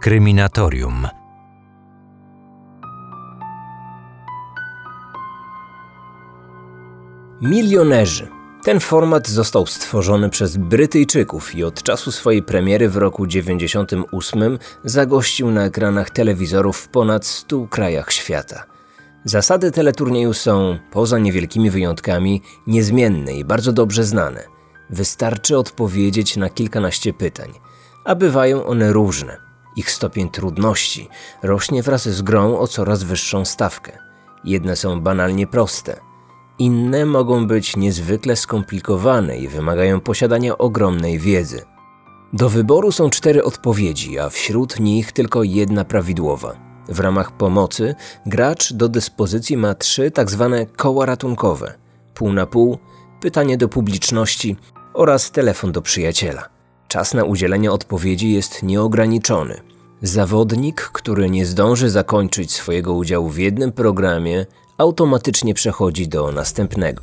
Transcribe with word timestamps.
Kryminatorium. 0.00 1.08
Milionerzy. 7.40 8.28
Ten 8.64 8.80
format 8.80 9.28
został 9.28 9.66
stworzony 9.66 10.30
przez 10.30 10.56
Brytyjczyków 10.56 11.54
i 11.54 11.64
od 11.64 11.82
czasu 11.82 12.12
swojej 12.12 12.42
premiery 12.42 12.88
w 12.88 12.96
roku 12.96 13.26
98 13.26 14.58
zagościł 14.84 15.50
na 15.50 15.64
ekranach 15.64 16.10
telewizorów 16.10 16.76
w 16.76 16.88
ponad 16.88 17.26
100 17.26 17.66
krajach 17.66 18.12
świata. 18.12 18.64
Zasady 19.24 19.70
teleturnieju 19.70 20.34
są, 20.34 20.78
poza 20.92 21.18
niewielkimi 21.18 21.70
wyjątkami, 21.70 22.42
niezmienne 22.66 23.34
i 23.34 23.44
bardzo 23.44 23.72
dobrze 23.72 24.04
znane. 24.04 24.44
Wystarczy 24.90 25.58
odpowiedzieć 25.58 26.36
na 26.36 26.50
kilkanaście 26.50 27.12
pytań, 27.12 27.52
a 28.04 28.14
bywają 28.14 28.66
one 28.66 28.92
różne. 28.92 29.49
Ich 29.80 29.90
stopień 29.90 30.30
trudności 30.30 31.08
rośnie 31.42 31.82
wraz 31.82 32.08
z 32.08 32.22
grą 32.22 32.58
o 32.58 32.66
coraz 32.66 33.02
wyższą 33.02 33.44
stawkę. 33.44 33.98
Jedne 34.44 34.76
są 34.76 35.00
banalnie 35.00 35.46
proste, 35.46 36.00
inne 36.58 37.06
mogą 37.06 37.46
być 37.46 37.76
niezwykle 37.76 38.36
skomplikowane 38.36 39.38
i 39.38 39.48
wymagają 39.48 40.00
posiadania 40.00 40.58
ogromnej 40.58 41.18
wiedzy. 41.18 41.62
Do 42.32 42.48
wyboru 42.48 42.92
są 42.92 43.10
cztery 43.10 43.44
odpowiedzi, 43.44 44.18
a 44.18 44.28
wśród 44.28 44.80
nich 44.80 45.12
tylko 45.12 45.42
jedna 45.42 45.84
prawidłowa. 45.84 46.56
W 46.88 47.00
ramach 47.00 47.32
pomocy 47.32 47.94
gracz 48.26 48.72
do 48.72 48.88
dyspozycji 48.88 49.56
ma 49.56 49.74
trzy 49.74 50.10
tak 50.10 50.30
zwane 50.30 50.66
koła 50.66 51.06
ratunkowe: 51.06 51.74
pół 52.14 52.32
na 52.32 52.46
pół, 52.46 52.78
pytanie 53.20 53.56
do 53.56 53.68
publiczności 53.68 54.56
oraz 54.94 55.30
telefon 55.30 55.72
do 55.72 55.82
przyjaciela. 55.82 56.48
Czas 56.88 57.14
na 57.14 57.24
udzielenie 57.24 57.72
odpowiedzi 57.72 58.32
jest 58.32 58.62
nieograniczony. 58.62 59.69
Zawodnik, 60.02 60.80
który 60.80 61.30
nie 61.30 61.46
zdąży 61.46 61.90
zakończyć 61.90 62.52
swojego 62.52 62.94
udziału 62.94 63.28
w 63.28 63.38
jednym 63.38 63.72
programie, 63.72 64.46
automatycznie 64.78 65.54
przechodzi 65.54 66.08
do 66.08 66.32
następnego. 66.32 67.02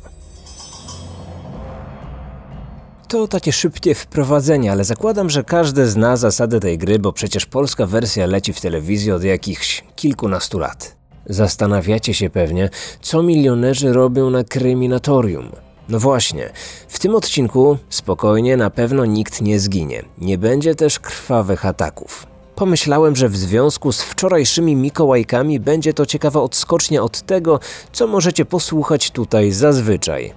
To 3.08 3.28
takie 3.28 3.52
szybkie 3.52 3.94
wprowadzenie, 3.94 4.72
ale 4.72 4.84
zakładam, 4.84 5.30
że 5.30 5.44
każdy 5.44 5.86
zna 5.86 6.16
zasady 6.16 6.60
tej 6.60 6.78
gry, 6.78 6.98
bo 6.98 7.12
przecież 7.12 7.46
polska 7.46 7.86
wersja 7.86 8.26
leci 8.26 8.52
w 8.52 8.60
telewizji 8.60 9.12
od 9.12 9.24
jakichś 9.24 9.84
kilkunastu 9.96 10.58
lat. 10.58 10.96
Zastanawiacie 11.26 12.14
się 12.14 12.30
pewnie, 12.30 12.70
co 13.00 13.22
milionerzy 13.22 13.92
robią 13.92 14.30
na 14.30 14.44
kryminatorium. 14.44 15.50
No 15.88 15.98
właśnie, 15.98 16.50
w 16.88 16.98
tym 16.98 17.14
odcinku 17.14 17.78
spokojnie 17.90 18.56
na 18.56 18.70
pewno 18.70 19.04
nikt 19.04 19.40
nie 19.40 19.60
zginie. 19.60 20.04
Nie 20.18 20.38
będzie 20.38 20.74
też 20.74 20.98
krwawych 20.98 21.66
ataków. 21.66 22.26
Pomyślałem, 22.58 23.16
że 23.16 23.28
w 23.28 23.36
związku 23.36 23.92
z 23.92 24.02
wczorajszymi 24.02 24.76
Mikołajkami 24.76 25.60
będzie 25.60 25.94
to 25.94 26.06
ciekawa 26.06 26.40
odskocznia 26.40 27.02
od 27.02 27.22
tego, 27.22 27.60
co 27.92 28.06
możecie 28.06 28.44
posłuchać 28.44 29.10
tutaj 29.10 29.52
zazwyczaj. 29.52 30.32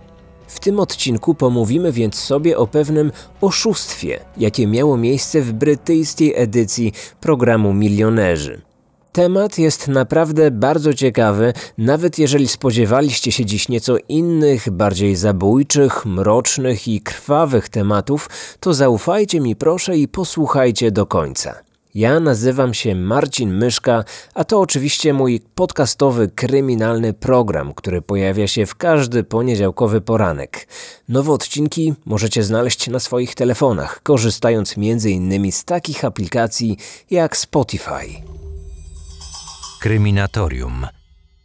W 0.48 0.60
tym 0.60 0.80
odcinku 0.80 1.36
pomówimy 1.36 1.92
więc 1.92 2.16
sobie 2.16 2.58
o 2.58 2.68
pewnym 2.68 3.12
oszustwie, 3.42 4.20
jakie 4.38 4.68
miało 4.68 4.98
miejsce 4.98 5.42
w 5.42 5.54
brytyjskiej 5.54 6.34
edycji 6.36 6.94
programu 7.22 7.74
Milionerzy. 7.74 8.62
Temat 9.12 9.58
jest 9.58 9.88
naprawdę 9.88 10.52
bardzo 10.52 10.94
ciekawy, 10.94 11.54
nawet 11.78 12.20
jeżeli 12.20 12.48
spodziewaliście 12.48 13.32
się 13.32 13.46
dziś 13.46 13.70
nieco 13.70 13.96
innych, 14.10 14.70
bardziej 14.70 15.16
zabójczych, 15.16 16.06
mrocznych 16.06 16.88
i 16.88 17.02
krwawych 17.02 17.70
tematów, 17.70 18.30
to 18.60 18.74
zaufajcie 18.74 19.40
mi 19.40 19.56
proszę 19.56 19.98
i 19.98 20.08
posłuchajcie 20.08 20.92
do 20.92 21.06
końca. 21.06 21.71
Ja 21.96 22.20
nazywam 22.20 22.74
się 22.74 22.96
Marcin 22.96 23.54
Myszka, 23.54 24.04
a 24.34 24.44
to 24.44 24.60
oczywiście 24.60 25.14
mój 25.14 25.42
podcastowy 25.56 26.28
kryminalny 26.28 27.14
program, 27.14 27.74
który 27.74 28.02
pojawia 28.02 28.48
się 28.48 28.66
w 28.66 28.76
każdy 28.76 29.24
poniedziałkowy 29.24 30.02
poranek. 30.02 30.68
Nowe 31.10 31.32
odcinki 31.32 31.94
możecie 32.06 32.44
znaleźć 32.44 32.88
na 32.88 33.00
swoich 33.00 33.36
telefonach, 33.36 34.04
korzystając 34.04 34.76
m.in. 34.78 35.52
z 35.52 35.66
takich 35.66 36.06
aplikacji 36.06 36.78
jak 37.10 37.38
Spotify. 37.38 38.08
Kryminatorium. 39.82 40.88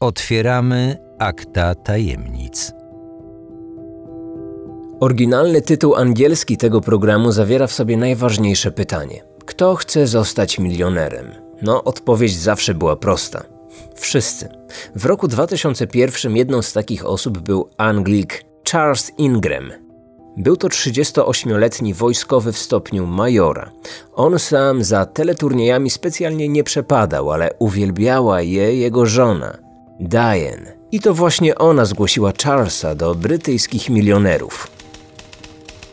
Otwieramy 0.00 0.96
akta 1.18 1.74
tajemnic. 1.74 2.72
Oryginalny 5.00 5.62
tytuł 5.62 5.94
angielski 5.94 6.56
tego 6.56 6.80
programu 6.80 7.32
zawiera 7.32 7.66
w 7.66 7.72
sobie 7.72 7.96
najważniejsze 7.96 8.72
pytanie– 8.72 9.22
kto 9.46 9.74
chce 9.74 10.06
zostać 10.06 10.58
milionerem? 10.58 11.34
No, 11.62 11.84
odpowiedź 11.84 12.36
zawsze 12.38 12.74
była 12.74 12.96
prosta. 12.96 13.44
Wszyscy. 13.94 14.48
W 14.94 15.04
roku 15.04 15.28
2001 15.28 16.36
jedną 16.36 16.62
z 16.62 16.72
takich 16.72 17.06
osób 17.06 17.38
był 17.38 17.70
Anglik 17.76 18.44
Charles 18.70 19.12
Ingram. 19.18 19.70
Był 20.36 20.56
to 20.56 20.68
38-letni 20.68 21.94
wojskowy 21.94 22.52
w 22.52 22.58
stopniu 22.58 23.06
majora. 23.06 23.70
On 24.14 24.38
sam 24.38 24.84
za 24.84 25.06
teleturniejami 25.06 25.90
specjalnie 25.90 26.48
nie 26.48 26.64
przepadał, 26.64 27.32
ale 27.32 27.50
uwielbiała 27.58 28.42
je 28.42 28.76
jego 28.76 29.06
żona, 29.06 29.58
Diane. 30.00 30.76
I 30.92 31.00
to 31.00 31.14
właśnie 31.14 31.58
ona 31.58 31.84
zgłosiła 31.84 32.32
Charlesa 32.44 32.94
do 32.94 33.14
brytyjskich 33.14 33.90
milionerów. 33.90 34.75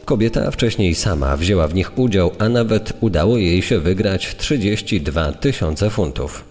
Kobieta 0.06 0.52
wcześniej 0.52 0.96
sama 0.96 1.38
wzięła 1.38 1.68
w 1.68 1.74
nich 1.74 1.98
udział, 1.98 2.32
a 2.40 2.50
nawet 2.50 2.94
udało 3.02 3.38
jej 3.38 3.62
się 3.62 3.80
wygrać 3.80 4.36
32 4.38 5.32
tysiące 5.32 5.90
funtów. 5.90 6.46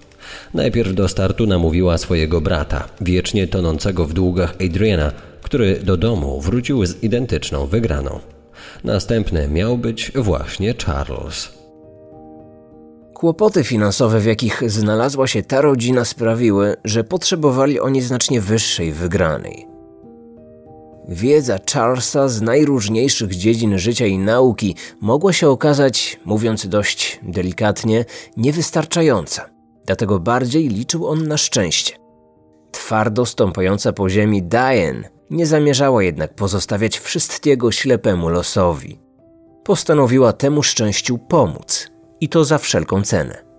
Najpierw 0.54 0.94
do 0.94 1.08
startu 1.08 1.46
namówiła 1.46 1.98
swojego 1.98 2.41
brata, 2.41 2.88
wiecznie 3.00 3.48
tonącego 3.48 4.06
w 4.06 4.12
długach 4.12 4.54
Adriana, 4.64 5.12
który 5.42 5.80
do 5.80 5.96
domu 5.96 6.41
wrócił 6.41 6.86
z 6.86 7.02
identyczną 7.02 7.66
wygraną. 7.66 8.20
Następny 8.84 9.48
miał 9.48 9.78
być 9.78 10.12
właśnie 10.14 10.74
Charles. 10.86 11.52
Kłopoty 13.14 13.64
finansowe, 13.64 14.20
w 14.20 14.24
jakich 14.24 14.70
znalazła 14.70 15.26
się 15.26 15.42
ta 15.42 15.60
rodzina, 15.60 16.04
sprawiły, 16.04 16.76
że 16.84 17.04
potrzebowali 17.04 17.80
oni 17.80 18.00
znacznie 18.00 18.41
wyższej 18.41 18.92
wygranej. 18.92 19.72
Wiedza 21.08 21.58
Charlesa 21.72 22.28
z 22.28 22.42
najróżniejszych 22.42 23.34
dziedzin 23.34 23.78
życia 23.78 24.06
i 24.06 24.18
nauki 24.18 24.76
mogła 25.00 25.32
się 25.32 25.48
okazać, 25.48 26.20
mówiąc 26.24 26.68
dość 26.68 27.20
delikatnie, 27.22 28.04
niewystarczająca. 28.36 29.48
Dlatego 29.86 30.20
bardziej 30.20 30.68
liczył 30.68 31.06
on 31.06 31.28
na 31.28 31.36
szczęście. 31.36 31.94
Twardo 32.72 33.26
stąpająca 33.26 33.92
po 33.92 34.10
ziemi 34.10 34.42
Diane 34.42 35.08
nie 35.30 35.46
zamierzała 35.46 36.02
jednak 36.02 36.34
pozostawiać 36.34 36.98
wszystkiego 36.98 37.72
ślepemu 37.72 38.28
losowi. 38.28 39.00
Postanowiła 39.64 40.32
temu 40.32 40.62
szczęściu 40.62 41.18
pomóc 41.18 41.91
i 42.20 42.28
to 42.28 42.44
za 42.44 42.58
wszelką 42.58 43.02
cenę. 43.02 43.51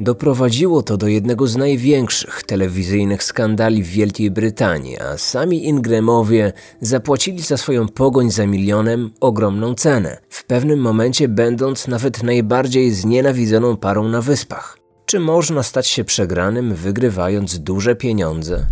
Doprowadziło 0.00 0.82
to 0.82 0.96
do 0.96 1.06
jednego 1.06 1.46
z 1.46 1.56
największych 1.56 2.42
telewizyjnych 2.42 3.22
skandali 3.22 3.82
w 3.82 3.86
Wielkiej 3.86 4.30
Brytanii, 4.30 4.98
a 4.98 5.18
sami 5.18 5.66
Ingramowie 5.66 6.52
zapłacili 6.80 7.42
za 7.42 7.56
swoją 7.56 7.88
pogoń 7.88 8.30
za 8.30 8.46
milionem 8.46 9.10
ogromną 9.20 9.74
cenę, 9.74 10.18
w 10.28 10.44
pewnym 10.44 10.80
momencie 10.80 11.28
będąc 11.28 11.88
nawet 11.88 12.22
najbardziej 12.22 12.90
znienawidzoną 12.90 13.76
parą 13.76 14.08
na 14.08 14.20
wyspach. 14.22 14.78
Czy 15.06 15.20
można 15.20 15.62
stać 15.62 15.86
się 15.86 16.04
przegranym, 16.04 16.74
wygrywając 16.74 17.58
duże 17.58 17.96
pieniądze? 17.96 18.66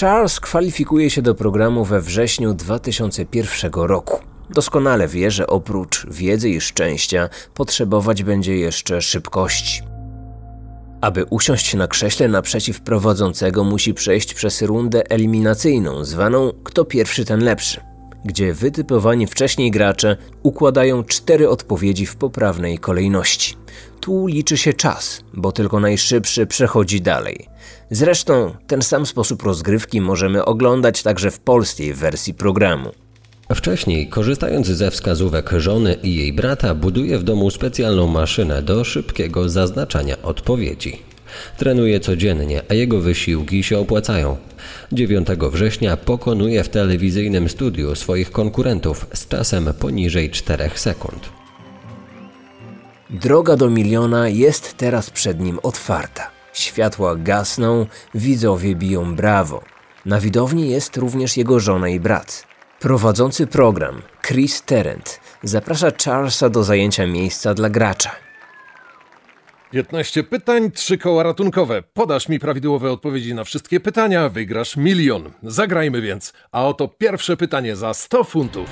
Charles 0.00 0.40
kwalifikuje 0.40 1.10
się 1.10 1.22
do 1.22 1.34
programu 1.34 1.84
we 1.84 2.00
wrześniu 2.00 2.54
2001 2.54 3.72
roku. 3.74 4.31
Doskonale 4.54 5.08
wie, 5.08 5.30
że 5.30 5.46
oprócz 5.46 6.06
wiedzy 6.06 6.50
i 6.50 6.60
szczęścia 6.60 7.28
potrzebować 7.54 8.22
będzie 8.22 8.56
jeszcze 8.56 9.02
szybkości. 9.02 9.82
Aby 11.00 11.24
usiąść 11.24 11.74
na 11.74 11.88
krześle 11.88 12.28
naprzeciw 12.28 12.80
prowadzącego, 12.80 13.64
musi 13.64 13.94
przejść 13.94 14.34
przez 14.34 14.62
rundę 14.62 15.10
eliminacyjną, 15.10 16.04
zwaną 16.04 16.52
Kto 16.64 16.84
pierwszy, 16.84 17.24
ten 17.24 17.44
lepszy, 17.44 17.80
gdzie 18.24 18.54
wytypowani 18.54 19.26
wcześniej 19.26 19.70
gracze 19.70 20.16
układają 20.42 21.04
cztery 21.04 21.48
odpowiedzi 21.48 22.06
w 22.06 22.16
poprawnej 22.16 22.78
kolejności. 22.78 23.56
Tu 24.00 24.26
liczy 24.26 24.56
się 24.56 24.72
czas, 24.72 25.20
bo 25.34 25.52
tylko 25.52 25.80
najszybszy 25.80 26.46
przechodzi 26.46 27.00
dalej. 27.00 27.48
Zresztą 27.90 28.54
ten 28.66 28.82
sam 28.82 29.06
sposób 29.06 29.42
rozgrywki 29.42 30.00
możemy 30.00 30.44
oglądać 30.44 31.02
także 31.02 31.30
w 31.30 31.40
polskiej 31.40 31.94
wersji 31.94 32.34
programu. 32.34 32.90
Wcześniej, 33.54 34.06
korzystając 34.06 34.66
ze 34.66 34.90
wskazówek 34.90 35.50
żony 35.56 35.96
i 36.02 36.16
jej 36.16 36.32
brata, 36.32 36.74
buduje 36.74 37.18
w 37.18 37.22
domu 37.22 37.50
specjalną 37.50 38.06
maszynę 38.06 38.62
do 38.62 38.84
szybkiego 38.84 39.48
zaznaczania 39.48 40.22
odpowiedzi. 40.22 41.02
Trenuje 41.56 42.00
codziennie, 42.00 42.62
a 42.68 42.74
jego 42.74 43.00
wysiłki 43.00 43.62
się 43.62 43.78
opłacają. 43.78 44.36
9 44.92 45.28
września 45.52 45.96
pokonuje 45.96 46.64
w 46.64 46.68
telewizyjnym 46.68 47.48
studiu 47.48 47.94
swoich 47.94 48.30
konkurentów 48.30 49.06
z 49.14 49.28
czasem 49.28 49.74
poniżej 49.78 50.30
4 50.30 50.70
sekund. 50.74 51.28
Droga 53.10 53.56
do 53.56 53.70
miliona 53.70 54.28
jest 54.28 54.76
teraz 54.76 55.10
przed 55.10 55.40
nim 55.40 55.58
otwarta. 55.62 56.30
Światła 56.52 57.16
gasną, 57.16 57.86
widzowie 58.14 58.74
biją 58.74 59.16
brawo. 59.16 59.62
Na 60.06 60.20
widowni 60.20 60.70
jest 60.70 60.96
również 60.96 61.36
jego 61.36 61.60
żona 61.60 61.88
i 61.88 62.00
brat. 62.00 62.51
Prowadzący 62.82 63.46
program, 63.46 64.02
Chris 64.22 64.62
Terrent, 64.62 65.20
zaprasza 65.42 65.88
Charlesa 66.04 66.48
do 66.48 66.64
zajęcia 66.64 67.06
miejsca 67.06 67.54
dla 67.54 67.70
gracza. 67.70 68.10
15 69.70 70.22
pytań, 70.24 70.70
trzy 70.70 70.98
koła 70.98 71.22
ratunkowe. 71.22 71.82
Podasz 71.82 72.28
mi 72.28 72.38
prawidłowe 72.38 72.92
odpowiedzi 72.92 73.34
na 73.34 73.44
wszystkie 73.44 73.80
pytania, 73.80 74.28
wygrasz 74.28 74.76
milion. 74.76 75.30
Zagrajmy 75.42 76.00
więc. 76.00 76.32
A 76.52 76.66
oto 76.66 76.88
pierwsze 76.88 77.36
pytanie 77.36 77.76
za 77.76 77.94
100 77.94 78.24
funtów. 78.24 78.68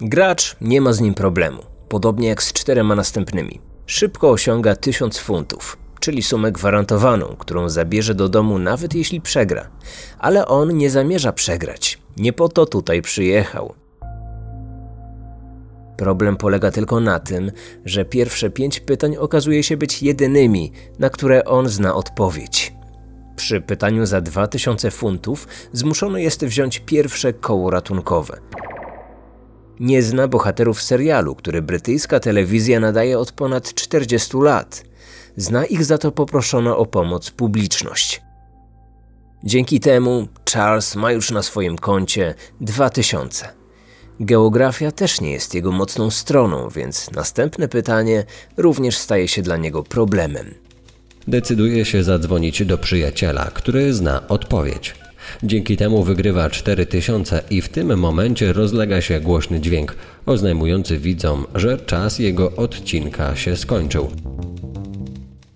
Gracz 0.00 0.56
nie 0.60 0.80
ma 0.80 0.92
z 0.92 1.00
nim 1.00 1.14
problemu, 1.14 1.62
podobnie 1.88 2.28
jak 2.28 2.42
z 2.42 2.52
czterema 2.52 2.94
następnymi. 2.94 3.60
Szybko 3.86 4.30
osiąga 4.30 4.76
1000 4.76 5.18
funtów, 5.18 5.76
czyli 6.02 6.22
sumę 6.22 6.52
gwarantowaną, 6.52 7.36
którą 7.38 7.68
zabierze 7.68 8.14
do 8.14 8.28
domu 8.28 8.58
nawet 8.58 8.94
jeśli 8.94 9.20
przegra. 9.20 9.70
Ale 10.18 10.46
on 10.46 10.76
nie 10.76 10.90
zamierza 10.90 11.32
przegrać. 11.32 11.98
Nie 12.16 12.32
po 12.32 12.48
to 12.48 12.66
tutaj 12.66 13.02
przyjechał. 13.02 13.74
Problem 15.96 16.36
polega 16.36 16.70
tylko 16.70 17.00
na 17.00 17.18
tym, 17.18 17.50
że 17.84 18.04
pierwsze 18.04 18.50
pięć 18.50 18.80
pytań 18.80 19.16
okazuje 19.16 19.62
się 19.62 19.76
być 19.76 20.02
jedynymi, 20.02 20.72
na 20.98 21.10
które 21.10 21.44
on 21.44 21.68
zna 21.68 21.94
odpowiedź. 21.94 22.74
Przy 23.36 23.60
pytaniu 23.60 24.06
za 24.06 24.20
2000 24.20 24.90
funtów 24.90 25.48
zmuszony 25.72 26.22
jest 26.22 26.44
wziąć 26.44 26.78
pierwsze 26.78 27.32
koło 27.32 27.70
ratunkowe. 27.70 28.38
Nie 29.80 30.02
zna 30.02 30.28
bohaterów 30.28 30.82
serialu, 30.82 31.34
który 31.34 31.62
brytyjska 31.62 32.20
telewizja 32.20 32.80
nadaje 32.80 33.18
od 33.18 33.32
ponad 33.32 33.74
40 33.74 34.36
lat. 34.36 34.91
Zna 35.36 35.64
ich 35.64 35.84
za 35.84 35.98
to 35.98 36.12
poproszono 36.12 36.78
o 36.78 36.86
pomoc 36.86 37.30
publiczność. 37.30 38.22
Dzięki 39.44 39.80
temu 39.80 40.28
Charles 40.52 40.96
ma 40.96 41.12
już 41.12 41.30
na 41.30 41.42
swoim 41.42 41.78
koncie 41.78 42.34
2000. 42.60 43.48
Geografia 44.20 44.92
też 44.92 45.20
nie 45.20 45.32
jest 45.32 45.54
jego 45.54 45.72
mocną 45.72 46.10
stroną, 46.10 46.68
więc 46.68 47.10
następne 47.10 47.68
pytanie 47.68 48.24
również 48.56 48.96
staje 48.96 49.28
się 49.28 49.42
dla 49.42 49.56
niego 49.56 49.82
problemem. 49.82 50.54
Decyduje 51.28 51.84
się 51.84 52.02
zadzwonić 52.02 52.64
do 52.64 52.78
przyjaciela, 52.78 53.50
który 53.54 53.94
zna 53.94 54.28
odpowiedź. 54.28 54.94
Dzięki 55.42 55.76
temu 55.76 56.04
wygrywa 56.04 56.50
4000 56.50 57.42
i 57.50 57.60
w 57.60 57.68
tym 57.68 57.98
momencie 57.98 58.52
rozlega 58.52 59.00
się 59.00 59.20
głośny 59.20 59.60
dźwięk, 59.60 59.96
oznajmujący 60.26 60.98
widzom, 60.98 61.46
że 61.54 61.78
czas 61.78 62.18
jego 62.18 62.56
odcinka 62.56 63.36
się 63.36 63.56
skończył. 63.56 64.10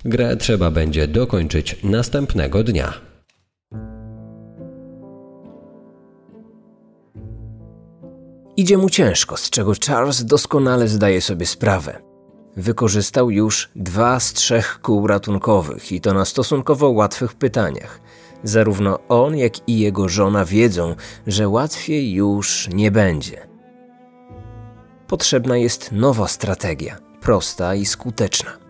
Grę 0.07 0.37
trzeba 0.37 0.71
będzie 0.71 1.09
dokończyć 1.09 1.77
następnego 1.83 2.65
dnia. 2.65 2.93
Idzie 8.57 8.79
mu 8.79 8.91
ciężko, 8.91 9.37
z 9.37 9.51
czego 9.51 9.73
Charles 9.87 10.25
doskonale 10.25 10.89
zdaje 10.89 11.21
sobie 11.21 11.47
sprawę. 11.47 12.03
Wykorzystał 12.57 13.31
już 13.31 13.71
dwa 13.77 14.21
z 14.21 14.33
trzech 14.33 14.81
kół 14.83 15.07
ratunkowych 15.07 15.93
i 15.93 16.01
to 16.01 16.15
na 16.15 16.25
stosunkowo 16.25 16.91
łatwych 16.91 17.35
pytaniach. 17.35 18.01
Zarówno 18.43 18.99
on, 19.09 19.37
jak 19.37 19.69
i 19.69 19.79
jego 19.79 20.09
żona 20.09 20.45
wiedzą, 20.45 20.95
że 21.27 21.49
łatwiej 21.49 22.13
już 22.13 22.69
nie 22.73 22.91
będzie. 22.91 23.47
Potrzebna 25.07 25.57
jest 25.57 25.93
nowa 25.93 26.29
strategia, 26.29 26.99
prosta 27.21 27.75
i 27.75 27.87
skuteczna. 27.87 28.66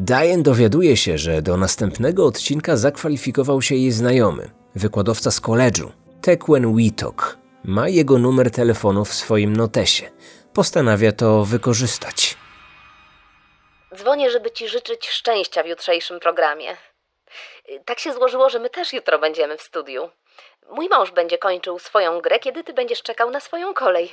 Diane 0.00 0.42
dowiaduje 0.42 0.96
się, 0.96 1.18
że 1.18 1.42
do 1.42 1.56
następnego 1.56 2.26
odcinka 2.26 2.76
zakwalifikował 2.76 3.62
się 3.62 3.74
jej 3.74 3.90
znajomy, 3.90 4.50
wykładowca 4.74 5.30
z 5.30 5.40
koledżu, 5.40 5.92
Tekwen 6.22 6.76
Witok. 6.76 7.38
Ma 7.64 7.88
jego 7.88 8.18
numer 8.18 8.50
telefonu 8.50 9.04
w 9.04 9.12
swoim 9.12 9.56
notesie. 9.56 10.10
Postanawia 10.54 11.12
to 11.12 11.44
wykorzystać. 11.44 12.36
Dzwonię, 13.94 14.30
żeby 14.30 14.50
ci 14.50 14.68
życzyć 14.68 15.08
szczęścia 15.08 15.62
w 15.62 15.66
jutrzejszym 15.66 16.20
programie. 16.20 16.76
Tak 17.84 17.98
się 17.98 18.12
złożyło, 18.12 18.50
że 18.50 18.58
my 18.58 18.70
też 18.70 18.92
jutro 18.92 19.18
będziemy 19.18 19.56
w 19.56 19.62
studiu. 19.62 20.10
Mój 20.70 20.88
mąż 20.88 21.10
będzie 21.10 21.38
kończył 21.38 21.78
swoją 21.78 22.20
grę, 22.20 22.38
kiedy 22.38 22.64
ty 22.64 22.72
będziesz 22.72 23.02
czekał 23.02 23.30
na 23.30 23.40
swoją 23.40 23.74
kolej. 23.74 24.12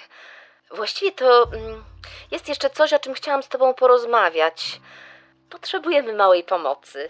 Właściwie 0.72 1.12
to 1.12 1.44
mm, 1.44 1.84
jest 2.31 2.50
jeszcze 2.50 2.70
coś, 2.70 2.94
o 2.94 3.00
czym 3.00 3.14
chciałam 3.14 3.44
z 3.44 3.48
tobą 3.48 3.74
porozmawiać. 3.74 4.80
Potrzebujemy 5.50 6.13
małej 6.13 6.44
pomocy. 6.44 7.09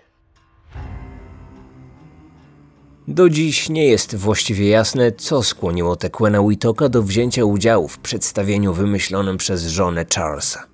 Do 3.08 3.30
dziś 3.30 3.70
nie 3.70 3.88
jest 3.88 4.16
właściwie 4.16 4.70
jasne, 4.70 5.12
co 5.12 5.44
skłoniło 5.44 5.96
Tequena 5.96 6.44
Witoka 6.50 6.90
do 6.90 7.04
wzięcia 7.04 7.46
udziału 7.46 7.88
w 7.88 8.00
przedstawieniu 8.00 8.74
wymyślonym 8.74 9.38
przez 9.38 9.66
żonę 9.68 10.06
Charlesa. 10.16 10.68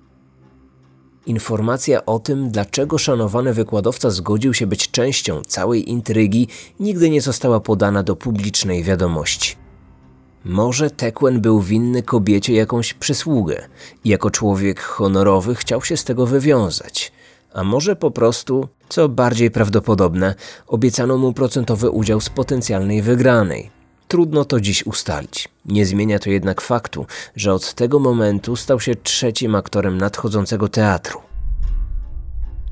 Informacja 1.26 2.06
o 2.06 2.18
tym, 2.18 2.50
dlaczego 2.50 2.98
szanowany 2.98 3.54
wykładowca 3.54 4.10
zgodził 4.10 4.54
się 4.54 4.66
być 4.66 4.90
częścią 4.90 5.42
całej 5.42 5.90
intrygi, 5.90 6.48
nigdy 6.80 7.10
nie 7.10 7.20
została 7.20 7.60
podana 7.60 8.02
do 8.02 8.16
publicznej 8.16 8.82
wiadomości. 8.82 9.56
Może 10.44 10.90
Tekwen 10.90 11.40
był 11.40 11.60
winny 11.60 12.02
kobiecie 12.02 12.54
jakąś 12.54 12.94
przysługę 12.94 13.68
i 14.04 14.08
jako 14.08 14.30
człowiek 14.30 14.80
honorowy 14.80 15.54
chciał 15.54 15.82
się 15.82 15.96
z 15.96 16.04
tego 16.04 16.26
wywiązać. 16.26 17.12
A 17.54 17.64
może 17.64 17.96
po 17.96 18.10
prostu, 18.10 18.68
co 18.88 19.08
bardziej 19.08 19.50
prawdopodobne, 19.50 20.34
obiecano 20.66 21.18
mu 21.18 21.32
procentowy 21.32 21.90
udział 21.90 22.20
z 22.20 22.30
potencjalnej 22.30 23.02
wygranej. 23.02 23.70
Trudno 24.08 24.44
to 24.44 24.60
dziś 24.60 24.86
ustalić. 24.86 25.48
Nie 25.64 25.86
zmienia 25.86 26.18
to 26.18 26.30
jednak 26.30 26.60
faktu, 26.60 27.06
że 27.36 27.54
od 27.54 27.74
tego 27.74 27.98
momentu 27.98 28.56
stał 28.56 28.80
się 28.80 28.94
trzecim 28.94 29.54
aktorem 29.54 29.98
nadchodzącego 29.98 30.68
teatru. 30.68 31.20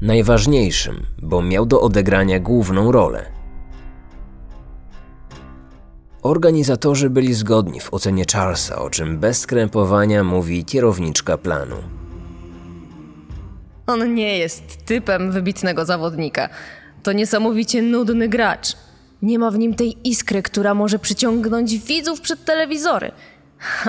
Najważniejszym, 0.01 1.07
bo 1.23 1.43
miał 1.43 1.67
do 1.67 1.81
odegrania 1.81 2.41
główną 2.41 2.93
rolę. 2.93 3.27
Organizatorzy 6.23 7.11
byli 7.11 7.35
zgodni 7.35 7.81
w 7.81 7.95
ocenie 7.95 8.25
Charlesa, 8.33 8.79
o 8.79 8.91
czym 8.91 9.19
bez 9.19 9.39
skrępowania 9.39 10.25
mówi 10.25 10.65
kierowniczka 10.65 11.39
planu. 11.39 11.77
On 13.91 14.15
nie 14.15 14.39
jest 14.39 14.85
typem 14.85 15.33
wybitnego 15.33 15.85
zawodnika. 15.85 16.49
To 17.03 17.13
niesamowicie 17.13 17.83
nudny 17.83 18.29
gracz. 18.29 18.77
Nie 19.23 19.39
ma 19.39 19.51
w 19.51 19.59
nim 19.59 19.75
tej 19.75 20.09
iskry, 20.09 20.43
która 20.43 20.75
może 20.75 20.99
przyciągnąć 20.99 21.79
widzów 21.79 22.21
przed 22.21 22.45
telewizory. 22.45 23.13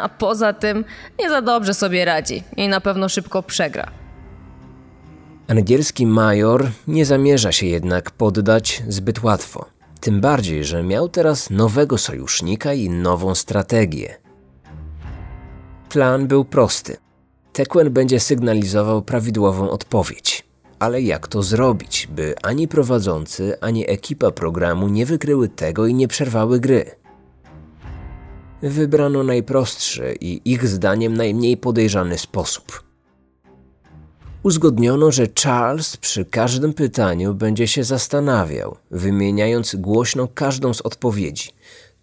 A 0.01 0.09
poza 0.09 0.53
tym 0.53 0.85
nie 1.19 1.29
za 1.29 1.41
dobrze 1.41 1.73
sobie 1.73 2.05
radzi 2.05 2.43
i 2.57 2.67
na 2.67 2.81
pewno 2.81 3.09
szybko 3.09 3.43
przegra. 3.43 3.91
Angielski 5.47 6.07
major 6.07 6.69
nie 6.87 7.05
zamierza 7.05 7.51
się 7.51 7.65
jednak 7.65 8.11
poddać 8.11 8.83
zbyt 8.87 9.23
łatwo. 9.23 9.65
Tym 9.99 10.21
bardziej, 10.21 10.63
że 10.63 10.83
miał 10.83 11.09
teraz 11.09 11.49
nowego 11.49 11.97
sojusznika 11.97 12.73
i 12.73 12.89
nową 12.89 13.35
strategię. 13.35 14.17
Plan 15.89 16.27
był 16.27 16.45
prosty. 16.45 16.97
Tekwen 17.53 17.93
będzie 17.93 18.19
sygnalizował 18.19 19.01
prawidłową 19.01 19.69
odpowiedź. 19.69 20.43
Ale 20.79 21.01
jak 21.01 21.27
to 21.27 21.43
zrobić, 21.43 22.07
by 22.11 22.35
ani 22.43 22.67
prowadzący, 22.67 23.59
ani 23.61 23.89
ekipa 23.89 24.31
programu 24.31 24.87
nie 24.87 25.05
wykryły 25.05 25.49
tego 25.49 25.87
i 25.87 25.93
nie 25.93 26.07
przerwały 26.07 26.59
gry? 26.59 26.85
Wybrano 28.61 29.23
najprostszy 29.23 30.15
i 30.21 30.41
ich 30.45 30.67
zdaniem 30.67 31.17
najmniej 31.17 31.57
podejrzany 31.57 32.17
sposób. 32.17 32.83
Uzgodniono, 34.43 35.11
że 35.11 35.27
Charles 35.43 35.97
przy 35.97 36.25
każdym 36.25 36.73
pytaniu 36.73 37.33
będzie 37.33 37.67
się 37.67 37.83
zastanawiał, 37.83 38.77
wymieniając 38.91 39.75
głośno 39.75 40.27
każdą 40.27 40.73
z 40.73 40.81
odpowiedzi. 40.81 41.49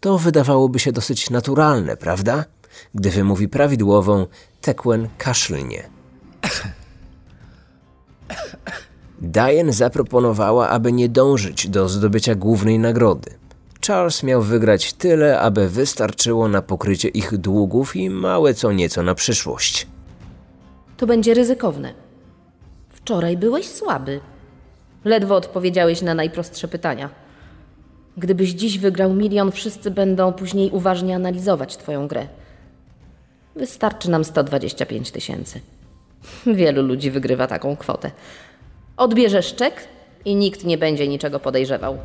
To 0.00 0.18
wydawałoby 0.18 0.78
się 0.78 0.92
dosyć 0.92 1.30
naturalne, 1.30 1.96
prawda? 1.96 2.44
Gdy 2.94 3.10
wymówi 3.10 3.48
prawidłową, 3.48 4.26
Tekwen 4.60 5.08
kaszlnie. 5.18 5.88
Diane 9.20 9.72
zaproponowała, 9.72 10.68
aby 10.68 10.92
nie 10.92 11.08
dążyć 11.08 11.68
do 11.68 11.88
zdobycia 11.88 12.34
głównej 12.34 12.78
nagrody. 12.78 13.30
Charles 13.86 14.22
miał 14.22 14.42
wygrać 14.42 14.92
tyle, 14.92 15.40
aby 15.40 15.68
wystarczyło 15.68 16.48
na 16.48 16.62
pokrycie 16.62 17.08
ich 17.08 17.38
długów 17.38 17.96
i 17.96 18.10
małe 18.10 18.54
co 18.54 18.72
nieco 18.72 19.02
na 19.02 19.14
przyszłość. 19.14 19.86
To 20.96 21.06
będzie 21.06 21.34
ryzykowne. 21.34 21.94
Wczoraj 22.88 23.36
byłeś 23.36 23.68
słaby. 23.68 24.20
Ledwo 25.04 25.36
odpowiedziałeś 25.36 26.02
na 26.02 26.14
najprostsze 26.14 26.68
pytania. 26.68 27.10
Gdybyś 28.16 28.50
dziś 28.50 28.78
wygrał 28.78 29.14
milion, 29.14 29.52
wszyscy 29.52 29.90
będą 29.90 30.32
później 30.32 30.70
uważnie 30.70 31.14
analizować 31.14 31.76
Twoją 31.76 32.08
grę. 32.08 32.28
Wystarczy 33.58 34.10
nam 34.10 34.24
125 34.24 35.10
tysięcy. 35.10 35.60
Wielu 36.46 36.82
ludzi 36.82 37.10
wygrywa 37.10 37.46
taką 37.46 37.76
kwotę. 37.76 38.10
Odbierzesz 38.96 39.54
czek 39.54 39.88
i 40.24 40.36
nikt 40.36 40.64
nie 40.64 40.78
będzie 40.78 41.08
niczego 41.08 41.40
podejrzewał. 41.40 41.98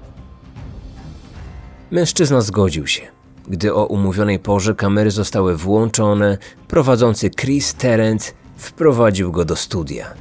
Mężczyzna 1.91 2.41
zgodził 2.41 2.88
się. 2.88 3.01
Gdy 3.48 3.74
o 3.74 3.86
umówionej 3.86 4.39
porze 4.39 4.75
kamery 4.75 5.12
zostały 5.12 5.57
włączone, 5.57 6.38
prowadzący 6.67 7.29
Chris 7.29 7.74
Terrent 7.74 8.36
wprowadził 8.57 9.31
go 9.31 9.45
do 9.45 9.55
studia. 9.55 10.13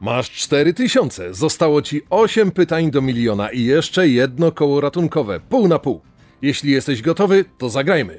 Masz 0.00 0.30
4000. 0.30 1.34
Zostało 1.34 1.82
ci 1.82 2.02
8 2.10 2.50
pytań 2.50 2.90
do 2.90 3.02
miliona 3.02 3.50
i 3.50 3.64
jeszcze 3.64 4.08
jedno 4.08 4.52
koło 4.52 4.80
ratunkowe, 4.80 5.40
pół 5.40 5.68
na 5.68 5.78
pół. 5.78 6.00
Jeśli 6.42 6.72
jesteś 6.72 7.02
gotowy, 7.02 7.44
to 7.58 7.70
zagrajmy. 7.70 8.16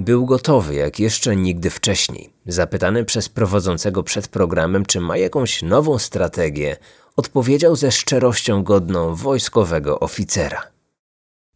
Był 0.00 0.26
gotowy 0.26 0.74
jak 0.74 1.00
jeszcze 1.00 1.36
nigdy 1.36 1.70
wcześniej. 1.70 2.32
Zapytany 2.46 3.04
przez 3.04 3.28
prowadzącego 3.28 4.02
przed 4.02 4.28
programem, 4.28 4.86
czy 4.86 5.00
ma 5.00 5.16
jakąś 5.16 5.62
nową 5.62 5.98
strategię, 5.98 6.76
odpowiedział 7.16 7.76
ze 7.76 7.92
szczerością 7.92 8.62
godną 8.62 9.14
wojskowego 9.14 10.00
oficera. 10.00 10.62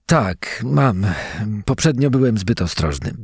Tak, 0.06 0.60
mam. 0.64 1.06
Poprzednio 1.64 2.10
byłem 2.10 2.38
zbyt 2.38 2.62
ostrożny. 2.62 3.14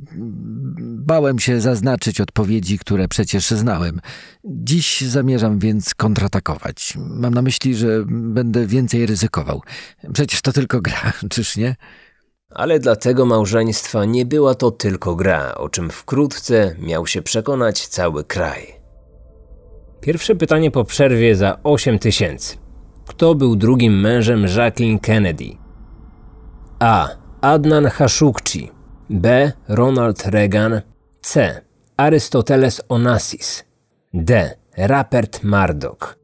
Bałem 0.80 1.38
się 1.38 1.60
zaznaczyć 1.60 2.20
odpowiedzi, 2.20 2.78
które 2.78 3.08
przecież 3.08 3.50
znałem. 3.50 4.00
Dziś 4.44 5.00
zamierzam 5.00 5.58
więc 5.58 5.94
kontratakować. 5.94 6.94
Mam 6.96 7.34
na 7.34 7.42
myśli, 7.42 7.74
że 7.74 8.04
będę 8.08 8.66
więcej 8.66 9.06
ryzykował. 9.06 9.62
Przecież 10.12 10.42
to 10.42 10.52
tylko 10.52 10.80
gra, 10.80 11.12
czyż 11.30 11.56
nie? 11.56 11.76
Ale 12.50 12.78
dla 12.78 12.96
tego 12.96 13.26
małżeństwa 13.26 14.04
nie 14.04 14.26
była 14.26 14.54
to 14.54 14.70
tylko 14.70 15.16
gra, 15.16 15.54
o 15.54 15.68
czym 15.68 15.90
wkrótce 15.90 16.76
miał 16.78 17.06
się 17.06 17.22
przekonać 17.22 17.86
cały 17.86 18.24
kraj. 18.24 18.74
Pierwsze 20.00 20.34
pytanie 20.34 20.70
po 20.70 20.84
przerwie 20.84 21.36
za 21.36 21.58
8 21.62 21.98
tysięcy. 21.98 22.56
Kto 23.06 23.34
był 23.34 23.56
drugim 23.56 24.00
mężem 24.00 24.46
Jacqueline 24.56 24.98
Kennedy? 24.98 25.56
A. 26.78 27.08
Adnan 27.40 27.90
Khashoggi 27.90 28.70
B. 29.10 29.52
Ronald 29.68 30.26
Reagan 30.26 30.80
C. 31.20 31.60
Arystoteles 31.96 32.82
Onassis 32.88 33.64
D. 34.14 34.56
Rupert 34.76 35.44
Murdoch 35.44 36.16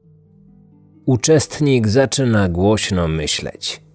Uczestnik 1.06 1.88
zaczyna 1.88 2.48
głośno 2.48 3.08
myśleć. 3.08 3.85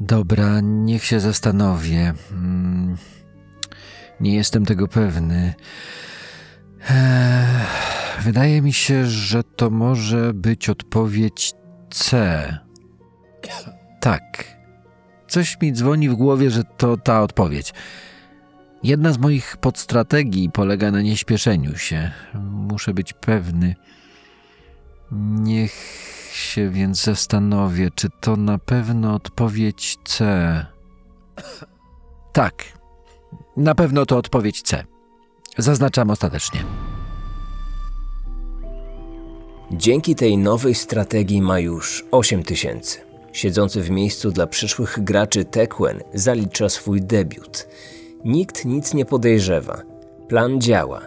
Dobra, 0.00 0.60
niech 0.60 1.04
się 1.04 1.20
zastanowię. 1.20 2.14
Hmm, 2.30 2.96
Nie 4.20 4.34
jestem 4.34 4.66
tego 4.66 4.88
pewny. 4.88 5.54
Wydaje 8.20 8.62
mi 8.62 8.72
się, 8.72 9.06
że 9.06 9.44
to 9.44 9.70
może 9.70 10.34
być 10.34 10.68
odpowiedź 10.68 11.52
C. 11.90 12.58
Tak. 14.00 14.56
Coś 15.28 15.60
mi 15.60 15.72
dzwoni 15.72 16.08
w 16.08 16.14
głowie, 16.14 16.50
że 16.50 16.64
to 16.64 16.96
ta 16.96 17.22
odpowiedź. 17.22 17.74
Jedna 18.82 19.12
z 19.12 19.18
moich 19.18 19.56
podstrategii 19.56 20.50
polega 20.50 20.90
na 20.90 21.02
nieśpieszeniu 21.02 21.76
się. 21.78 22.10
Muszę 22.50 22.94
być 22.94 23.12
pewny. 23.12 23.74
Niech 25.12 25.72
się 26.32 26.70
więc 26.70 27.04
zastanowię, 27.04 27.90
czy 27.94 28.08
to 28.20 28.36
na 28.36 28.58
pewno 28.58 29.14
odpowiedź 29.14 29.98
C. 30.04 30.66
Tak. 32.32 32.64
Na 33.56 33.74
pewno 33.74 34.06
to 34.06 34.16
odpowiedź 34.16 34.62
C. 34.62 34.84
Zaznaczam 35.58 36.10
ostatecznie. 36.10 36.64
Dzięki 39.72 40.14
tej 40.14 40.38
nowej 40.38 40.74
strategii 40.74 41.42
ma 41.42 41.58
już 41.58 42.04
8 42.10 42.42
tysięcy. 42.42 42.98
Siedzący 43.32 43.82
w 43.82 43.90
miejscu 43.90 44.30
dla 44.30 44.46
przyszłych 44.46 45.04
graczy 45.04 45.44
Tekwen 45.44 46.00
zalicza 46.14 46.68
swój 46.68 47.00
debiut. 47.00 47.68
Nikt 48.24 48.64
nic 48.64 48.94
nie 48.94 49.04
podejrzewa. 49.04 49.82
Plan 50.28 50.60
działa. 50.60 51.00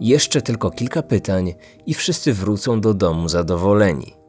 Jeszcze 0.00 0.42
tylko 0.42 0.70
kilka 0.70 1.02
pytań 1.02 1.54
i 1.86 1.94
wszyscy 1.94 2.32
wrócą 2.32 2.80
do 2.80 2.94
domu 2.94 3.28
zadowoleni. 3.28 4.19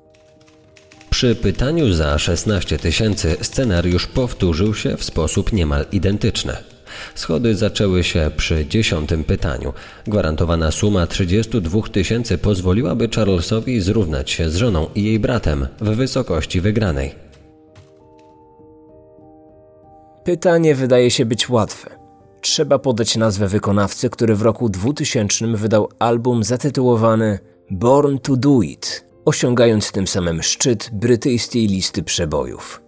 Przy 1.11 1.35
pytaniu 1.35 1.93
za 1.93 2.17
16 2.17 2.77
tysięcy 2.77 3.37
scenariusz 3.41 4.07
powtórzył 4.07 4.73
się 4.73 4.97
w 4.97 5.03
sposób 5.03 5.53
niemal 5.53 5.85
identyczny. 5.91 6.53
Schody 7.15 7.55
zaczęły 7.55 8.03
się 8.03 8.31
przy 8.37 8.65
dziesiątym 8.65 9.23
pytaniu. 9.23 9.73
Gwarantowana 10.07 10.71
suma 10.71 11.07
32 11.07 11.81
tysięcy 11.81 12.37
pozwoliłaby 12.37 13.09
Charlesowi 13.15 13.81
zrównać 13.81 14.31
się 14.31 14.49
z 14.49 14.55
żoną 14.55 14.87
i 14.95 15.03
jej 15.03 15.19
bratem 15.19 15.67
w 15.81 15.89
wysokości 15.89 16.61
wygranej. 16.61 17.15
Pytanie 20.23 20.75
wydaje 20.75 21.11
się 21.11 21.25
być 21.25 21.49
łatwe. 21.49 21.89
Trzeba 22.41 22.79
podać 22.79 23.17
nazwę 23.17 23.47
wykonawcy, 23.47 24.09
który 24.09 24.35
w 24.35 24.41
roku 24.41 24.69
2000 24.69 25.47
wydał 25.47 25.89
album 25.99 26.43
zatytułowany 26.43 27.39
Born 27.71 28.17
to 28.17 28.37
Do 28.37 28.61
It, 28.61 29.10
osiągając 29.25 29.91
tym 29.91 30.07
samym 30.07 30.43
szczyt 30.43 30.89
brytyjskiej 30.93 31.67
listy 31.67 32.03
przebojów. 32.03 32.81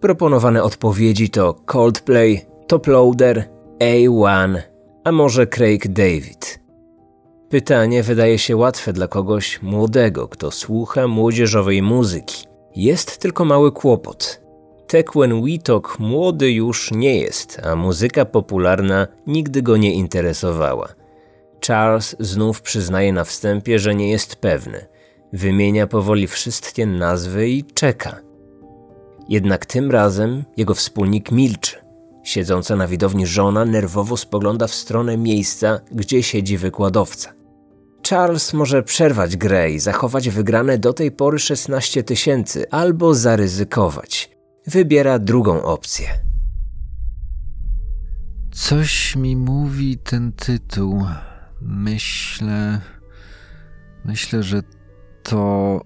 Proponowane 0.00 0.62
odpowiedzi 0.62 1.30
to 1.30 1.54
Coldplay, 1.54 2.46
Toploader, 2.66 3.48
A1, 3.78 4.58
a 5.04 5.12
może 5.12 5.46
Craig 5.46 5.88
David. 5.88 6.60
Pytanie 7.48 8.02
wydaje 8.02 8.38
się 8.38 8.56
łatwe 8.56 8.92
dla 8.92 9.08
kogoś 9.08 9.62
młodego, 9.62 10.28
kto 10.28 10.50
słucha 10.50 11.08
młodzieżowej 11.08 11.82
muzyki. 11.82 12.46
Jest 12.76 13.18
tylko 13.18 13.44
mały 13.44 13.72
kłopot. 13.72 14.40
Tekwen 14.86 15.44
Witok 15.44 15.98
młody 15.98 16.52
już 16.52 16.92
nie 16.92 17.18
jest, 17.18 17.60
a 17.64 17.76
muzyka 17.76 18.24
popularna 18.24 19.06
nigdy 19.26 19.62
go 19.62 19.76
nie 19.76 19.94
interesowała. 19.94 20.88
Charles 21.66 22.16
znów 22.20 22.62
przyznaje 22.62 23.12
na 23.12 23.24
wstępie, 23.24 23.78
że 23.78 23.94
nie 23.94 24.10
jest 24.10 24.36
pewny. 24.36 24.86
Wymienia 25.32 25.86
powoli 25.86 26.26
wszystkie 26.26 26.86
nazwy 26.86 27.48
i 27.48 27.64
czeka. 27.64 28.20
Jednak 29.28 29.66
tym 29.66 29.90
razem 29.90 30.44
jego 30.56 30.74
wspólnik 30.74 31.30
milczy. 31.32 31.76
Siedząca 32.22 32.76
na 32.76 32.86
widowni 32.86 33.26
żona 33.26 33.64
nerwowo 33.64 34.16
spogląda 34.16 34.66
w 34.66 34.74
stronę 34.74 35.16
miejsca, 35.16 35.80
gdzie 35.92 36.22
siedzi 36.22 36.58
wykładowca. 36.58 37.32
Charles 38.08 38.52
może 38.52 38.82
przerwać 38.82 39.36
grę 39.36 39.70
i 39.70 39.78
zachować 39.78 40.28
wygrane 40.28 40.78
do 40.78 40.92
tej 40.92 41.10
pory 41.10 41.38
16 41.38 42.02
tysięcy, 42.02 42.70
albo 42.70 43.14
zaryzykować. 43.14 44.30
Wybiera 44.66 45.18
drugą 45.18 45.62
opcję. 45.62 46.08
Coś 48.52 49.16
mi 49.16 49.36
mówi 49.36 49.98
ten 49.98 50.32
tytuł. 50.32 51.06
Myślę. 51.60 52.80
Myślę, 54.04 54.42
że 54.42 54.62
to 55.22 55.80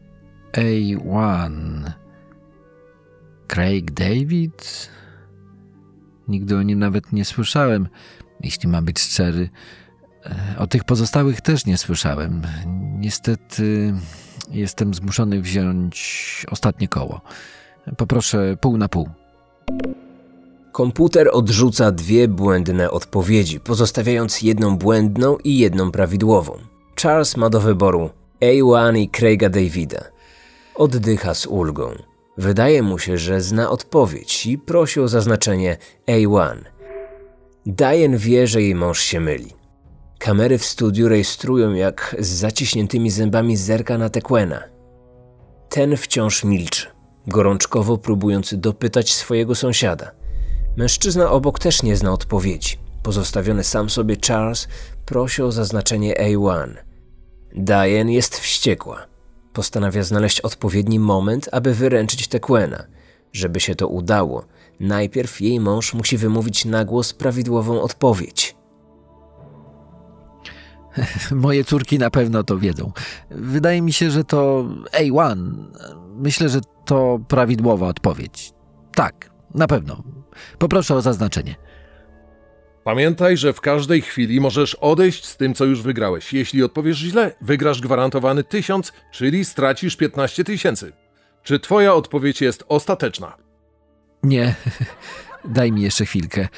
A1. 0.53 1.91
Craig 3.49 3.91
David? 3.91 4.89
Nigdy 6.29 6.57
o 6.57 6.63
nim 6.63 6.79
nawet 6.79 7.13
nie 7.13 7.25
słyszałem, 7.25 7.89
jeśli 8.41 8.69
mam 8.69 8.85
być 8.85 9.01
szczery. 9.01 9.49
E, 10.27 10.59
O 10.59 10.67
tych 10.67 10.85
pozostałych 10.85 11.41
też 11.41 11.67
nie 11.67 11.79
słyszałem. 11.79 12.43
Niestety 12.99 13.95
jestem 14.51 14.95
zmuszony 14.95 15.41
wziąć 15.41 16.47
ostatnie 16.51 16.89
koło. 16.89 17.21
Poproszę 17.97 18.57
pół 18.61 18.77
na 18.77 18.89
pół. 18.89 19.09
Komputer 20.73 21.29
odrzuca 21.33 21.93
dwie 21.93 22.29
błędne 22.29 22.91
odpowiedzi, 22.91 23.61
pozostawiając 23.61 24.43
jedną 24.43 24.79
błędną 24.79 25.37
i 25.45 25.59
jedną 25.59 25.91
prawidłową. 25.91 26.59
Charles 27.03 27.37
ma 27.37 27.51
do 27.51 27.61
wyboru 27.61 28.11
A1 28.45 28.99
i 28.99 29.09
Craiga 29.09 29.49
Davida. 29.49 30.05
Oddycha 30.75 31.35
z 31.35 31.47
ulgą. 31.47 31.95
Wydaje 32.39 32.83
mu 32.83 32.99
się, 32.99 33.19
że 33.19 33.41
zna 33.41 33.71
odpowiedź 33.71 34.47
i 34.47 34.59
prosi 34.59 35.01
o 35.01 35.09
zaznaczenie 35.09 35.77
A1. 36.07 36.57
Diane 37.67 38.19
wie, 38.19 38.47
że 38.47 38.63
jej 38.63 38.75
mąż 38.75 39.01
się 39.01 39.21
myli. 39.21 39.53
Kamery 40.19 40.59
w 40.59 40.65
studiu 40.65 41.09
rejestrują, 41.09 41.75
jak 41.75 42.17
z 42.19 42.29
zaciśniętymi 42.29 43.11
zębami 43.11 43.57
zerka 43.57 43.99
na 43.99 44.11
Tequena. 44.11 44.63
Ten 45.69 45.97
wciąż 45.97 46.45
milczy, 46.45 46.87
gorączkowo 47.27 47.99
próbując 47.99 48.55
dopytać 48.55 49.13
swojego 49.13 49.55
sąsiada. 49.55 50.11
Mężczyzna 50.77 51.31
obok 51.31 51.59
też 51.59 51.83
nie 51.83 51.97
zna 51.97 52.13
odpowiedzi. 52.13 52.79
Pozostawiony 53.03 53.65
sam 53.65 53.91
sobie 53.91 54.17
Charles 54.29 54.69
prosi 55.07 55.43
o 55.43 55.53
zaznaczenie 55.53 56.15
A1. 56.15 56.84
Diane 57.55 58.13
jest 58.13 58.39
wściekła. 58.39 59.07
Postanawia 59.53 60.03
znaleźć 60.03 60.41
odpowiedni 60.41 60.99
moment, 60.99 61.49
aby 61.53 61.75
wyręczyć 61.75 62.29
Tequena. 62.29 62.85
Żeby 63.33 63.61
się 63.61 63.75
to 63.75 63.89
udało, 63.89 64.45
najpierw 64.81 65.41
jej 65.41 65.61
mąż 65.61 65.95
musi 65.95 66.17
wymówić 66.17 66.65
na 66.65 66.85
głos 66.85 67.13
prawidłową 67.13 67.83
odpowiedź. 67.83 68.57
Moje 71.31 71.65
córki 71.65 71.99
na 71.99 72.11
pewno 72.11 72.43
to 72.43 72.59
wiedzą. 72.59 72.93
Wydaje 73.31 73.83
mi 73.83 73.93
się, 73.93 74.11
że 74.11 74.25
to 74.25 74.69
A1. 75.01 75.55
Myślę, 76.17 76.49
że 76.49 76.61
to 76.85 77.21
prawidłowa 77.29 77.89
odpowiedź. 77.89 78.53
Tak, 78.95 79.31
na 79.55 79.67
pewno. 79.67 80.03
Poproszę 80.59 80.95
o 80.95 81.03
zaznaczenie. 81.03 81.55
Pamiętaj, 82.85 83.37
że 83.37 83.53
w 83.53 83.61
każdej 83.61 84.03
chwili 84.03 84.41
możesz 84.41 84.75
odejść 84.75 85.25
z 85.25 85.37
tym, 85.37 85.55
co 85.55 85.65
już 85.65 85.83
wygrałeś. 85.83 86.33
Jeśli 86.33 86.63
odpowiesz 86.63 86.99
źle, 86.99 87.35
wygrasz 87.41 87.81
gwarantowany 87.81 88.45
tysiąc, 88.45 88.93
czyli 89.13 89.45
stracisz 89.45 89.97
15 89.97 90.45
tysięcy. 90.45 90.93
Czy 91.43 91.61
twoja 91.61 91.95
odpowiedź 91.95 92.41
jest 92.41 92.65
ostateczna? 92.69 93.37
Nie, 94.23 94.55
daj 95.45 95.73
mi 95.73 95.83
jeszcze 95.83 96.05
chwilkę. 96.05 96.49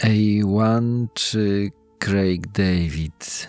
A1 0.00 1.06
czy 1.14 1.70
Craig 1.98 2.46
David? 2.46 3.48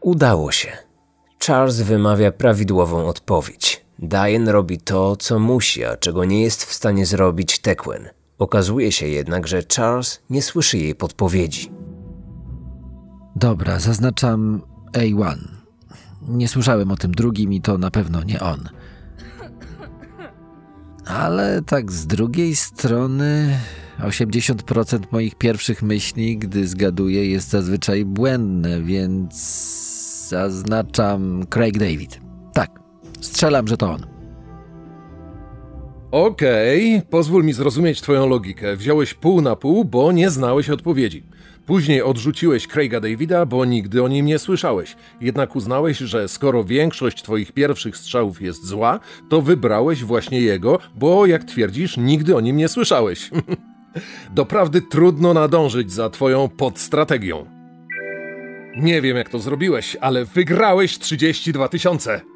Udało 0.00 0.52
się. 0.52 0.72
Charles 1.46 1.80
wymawia 1.80 2.32
prawidłową 2.32 3.06
odpowiedź. 3.06 3.84
Diane 3.98 4.52
robi 4.52 4.78
to, 4.78 5.16
co 5.16 5.38
musi, 5.38 5.84
a 5.84 5.96
czego 5.96 6.24
nie 6.24 6.42
jest 6.42 6.64
w 6.64 6.72
stanie 6.72 7.06
zrobić 7.06 7.58
Tequen. 7.58 8.15
Okazuje 8.38 8.92
się 8.92 9.06
jednak, 9.06 9.46
że 9.46 9.62
Charles 9.76 10.22
nie 10.30 10.42
słyszy 10.42 10.78
jej 10.78 10.94
podpowiedzi. 10.94 11.70
Dobra, 13.36 13.78
zaznaczam 13.78 14.62
A1. 14.92 15.36
Nie 16.28 16.48
słyszałem 16.48 16.90
o 16.90 16.96
tym 16.96 17.12
drugim 17.12 17.52
i 17.52 17.60
to 17.60 17.78
na 17.78 17.90
pewno 17.90 18.22
nie 18.22 18.40
on. 18.40 18.68
Ale 21.06 21.62
tak 21.62 21.92
z 21.92 22.06
drugiej 22.06 22.56
strony 22.56 23.58
80% 24.00 24.98
moich 25.10 25.34
pierwszych 25.34 25.82
myśli, 25.82 26.38
gdy 26.38 26.68
zgaduję, 26.68 27.30
jest 27.30 27.50
zazwyczaj 27.50 28.04
błędne, 28.04 28.82
więc 28.82 29.34
zaznaczam 30.28 31.46
Craig 31.50 31.78
David. 31.78 32.20
Tak, 32.52 32.80
strzelam, 33.20 33.68
że 33.68 33.76
to 33.76 33.90
on. 33.90 34.15
Okej, 36.16 37.02
pozwól 37.10 37.44
mi 37.44 37.52
zrozumieć 37.52 38.00
twoją 38.00 38.28
logikę. 38.28 38.76
Wziąłeś 38.76 39.14
pół 39.14 39.40
na 39.40 39.56
pół, 39.56 39.84
bo 39.84 40.12
nie 40.12 40.30
znałeś 40.30 40.70
odpowiedzi. 40.70 41.22
Później 41.66 42.02
odrzuciłeś 42.02 42.66
Craiga 42.66 43.00
Davida, 43.00 43.46
bo 43.46 43.64
nigdy 43.64 44.02
o 44.02 44.08
nim 44.08 44.26
nie 44.26 44.38
słyszałeś. 44.38 44.96
Jednak 45.20 45.56
uznałeś, 45.56 45.98
że 45.98 46.28
skoro 46.28 46.64
większość 46.64 47.22
twoich 47.22 47.52
pierwszych 47.52 47.96
strzałów 47.96 48.42
jest 48.42 48.66
zła, 48.66 49.00
to 49.28 49.42
wybrałeś 49.42 50.04
właśnie 50.04 50.40
jego, 50.40 50.78
bo 50.94 51.26
jak 51.26 51.44
twierdzisz, 51.44 51.96
nigdy 51.96 52.36
o 52.36 52.40
nim 52.40 52.56
nie 52.56 52.68
słyszałeś. 52.68 53.30
Doprawdy 54.34 54.82
trudno 54.82 55.34
nadążyć 55.34 55.92
za 55.92 56.10
twoją 56.10 56.48
podstrategią. 56.48 57.46
Nie 58.76 59.02
wiem 59.02 59.16
jak 59.16 59.28
to 59.28 59.38
zrobiłeś, 59.38 59.96
ale 60.00 60.24
wygrałeś 60.24 60.98
32 60.98 61.68
tysiące. 61.68 62.35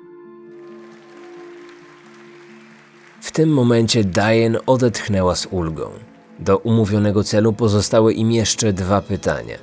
W 3.21 3.33
tym 3.33 3.53
momencie 3.53 4.05
Diane 4.05 4.67
odetchnęła 4.67 5.37
z 5.37 5.47
ulgą. 5.51 5.91
Do 6.39 6.59
umówionego 6.59 7.25
celu 7.25 7.53
pozostały 7.53 8.13
im 8.13 8.33
jeszcze 8.33 8.73
dwa 8.73 9.03
pytania. 9.03 9.59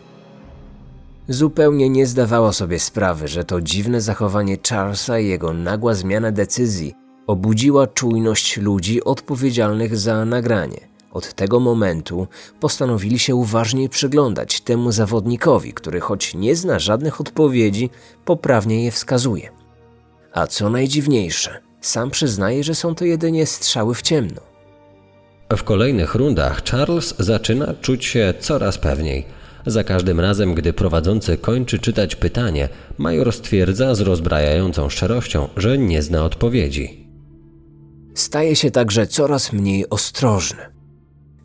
Zupełnie 1.27 1.89
nie 1.89 2.05
zdawała 2.05 2.53
sobie 2.53 2.79
sprawy, 2.79 3.27
że 3.27 3.43
to 3.43 3.61
dziwne 3.61 4.01
zachowanie 4.01 4.57
Charlesa 4.69 5.19
i 5.19 5.27
jego 5.27 5.53
nagła 5.53 5.93
zmiana 5.93 6.31
decyzji 6.31 6.93
obudziła 7.27 7.87
czujność 7.87 8.57
ludzi 8.57 9.03
odpowiedzialnych 9.03 9.97
za 9.97 10.25
nagranie. 10.25 10.87
Od 11.11 11.33
tego 11.33 11.59
momentu 11.59 12.27
postanowili 12.59 13.19
się 13.19 13.35
uważniej 13.35 13.89
przyglądać 13.89 14.61
temu 14.61 14.91
zawodnikowi, 14.91 15.73
który 15.73 15.99
choć 15.99 16.33
nie 16.33 16.55
zna 16.55 16.79
żadnych 16.79 17.21
odpowiedzi, 17.21 17.89
poprawnie 18.25 18.83
je 18.83 18.91
wskazuje. 18.91 19.49
A 20.33 20.47
co 20.47 20.69
najdziwniejsze, 20.69 21.66
sam 21.87 22.11
przyznaje, 22.11 22.63
że 22.63 22.75
są 22.75 22.95
to 22.95 23.05
jedynie 23.05 23.45
strzały 23.45 23.95
w 23.95 24.01
ciemno. 24.01 24.41
W 25.57 25.63
kolejnych 25.63 26.15
rundach 26.15 26.63
Charles 26.63 27.15
zaczyna 27.19 27.73
czuć 27.81 28.05
się 28.05 28.33
coraz 28.39 28.77
pewniej. 28.77 29.25
Za 29.65 29.83
każdym 29.83 30.19
razem, 30.19 30.53
gdy 30.53 30.73
prowadzący 30.73 31.37
kończy 31.37 31.79
czytać 31.79 32.15
pytanie, 32.15 32.69
major 32.97 33.33
stwierdza 33.33 33.95
z 33.95 34.01
rozbrajającą 34.01 34.89
szczerością, 34.89 35.49
że 35.57 35.77
nie 35.77 36.01
zna 36.01 36.25
odpowiedzi. 36.25 37.07
Staje 38.13 38.55
się 38.55 38.71
także 38.71 39.07
coraz 39.07 39.53
mniej 39.53 39.89
ostrożny. 39.89 40.61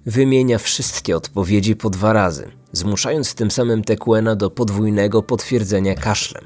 Wymienia 0.07 0.59
wszystkie 0.59 1.16
odpowiedzi 1.16 1.76
po 1.76 1.90
dwa 1.90 2.12
razy, 2.12 2.50
zmuszając 2.72 3.35
tym 3.35 3.50
samym 3.50 3.85
Tequena 3.85 4.37
do 4.37 4.50
podwójnego 4.50 5.22
potwierdzenia 5.22 5.94
kaszlem. 5.94 6.44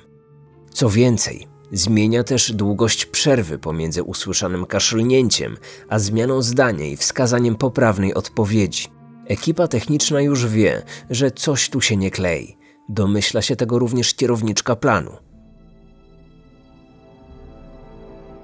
Co 0.74 0.90
więcej, 0.90 1.46
zmienia 1.72 2.24
też 2.24 2.52
długość 2.52 3.06
przerwy 3.06 3.58
pomiędzy 3.58 4.02
usłyszanym 4.02 4.66
kaszlnięciem, 4.66 5.56
a 5.88 5.98
zmianą 5.98 6.42
zdania 6.42 6.86
i 6.86 6.96
wskazaniem 6.96 7.56
poprawnej 7.56 8.14
odpowiedzi. 8.14 8.88
Ekipa 9.26 9.68
techniczna 9.68 10.20
już 10.20 10.46
wie, 10.46 10.82
że 11.10 11.30
coś 11.30 11.70
tu 11.70 11.80
się 11.80 11.96
nie 11.96 12.10
klei. 12.10 12.56
Domyśla 12.88 13.42
się 13.42 13.56
tego 13.56 13.78
również 13.78 14.14
kierowniczka 14.14 14.76
planu. 14.76 15.10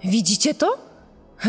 Widzicie 0.04 0.54
to? 0.54 0.92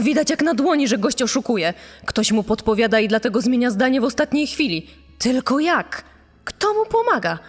Widać 0.01 0.29
jak 0.29 0.41
na 0.41 0.53
dłoni, 0.53 0.87
że 0.87 0.97
gość 0.97 1.21
oszukuje. 1.21 1.73
Ktoś 2.05 2.31
mu 2.31 2.43
podpowiada 2.43 2.99
i 2.99 3.07
dlatego 3.07 3.41
zmienia 3.41 3.71
zdanie 3.71 4.01
w 4.01 4.03
ostatniej 4.03 4.47
chwili. 4.47 4.87
Tylko 5.19 5.59
jak? 5.59 6.03
Kto 6.43 6.73
mu 6.73 6.85
pomaga? 6.85 7.39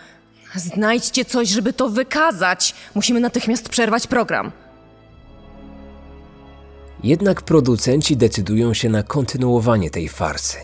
Znajdźcie 0.57 1.25
coś, 1.25 1.49
żeby 1.49 1.73
to 1.73 1.89
wykazać. 1.89 2.75
Musimy 2.95 3.21
natychmiast 3.21 3.69
przerwać 3.69 4.07
program. 4.07 4.53
Jednak 7.03 7.43
producenci 7.43 8.17
decydują 8.17 8.75
się 8.75 8.89
na 8.89 9.03
kontynuowanie 9.03 9.91
tej 9.91 10.09
farsy. 10.09 10.59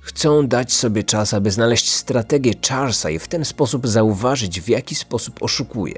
Chcą 0.00 0.46
dać 0.46 0.72
sobie 0.72 1.04
czas, 1.04 1.34
aby 1.34 1.50
znaleźć 1.50 1.90
strategię 1.90 2.52
Charlesa 2.68 3.10
i 3.10 3.18
w 3.18 3.28
ten 3.28 3.44
sposób 3.44 3.88
zauważyć, 3.88 4.60
w 4.60 4.68
jaki 4.68 4.94
sposób 4.94 5.42
oszukuje. 5.42 5.94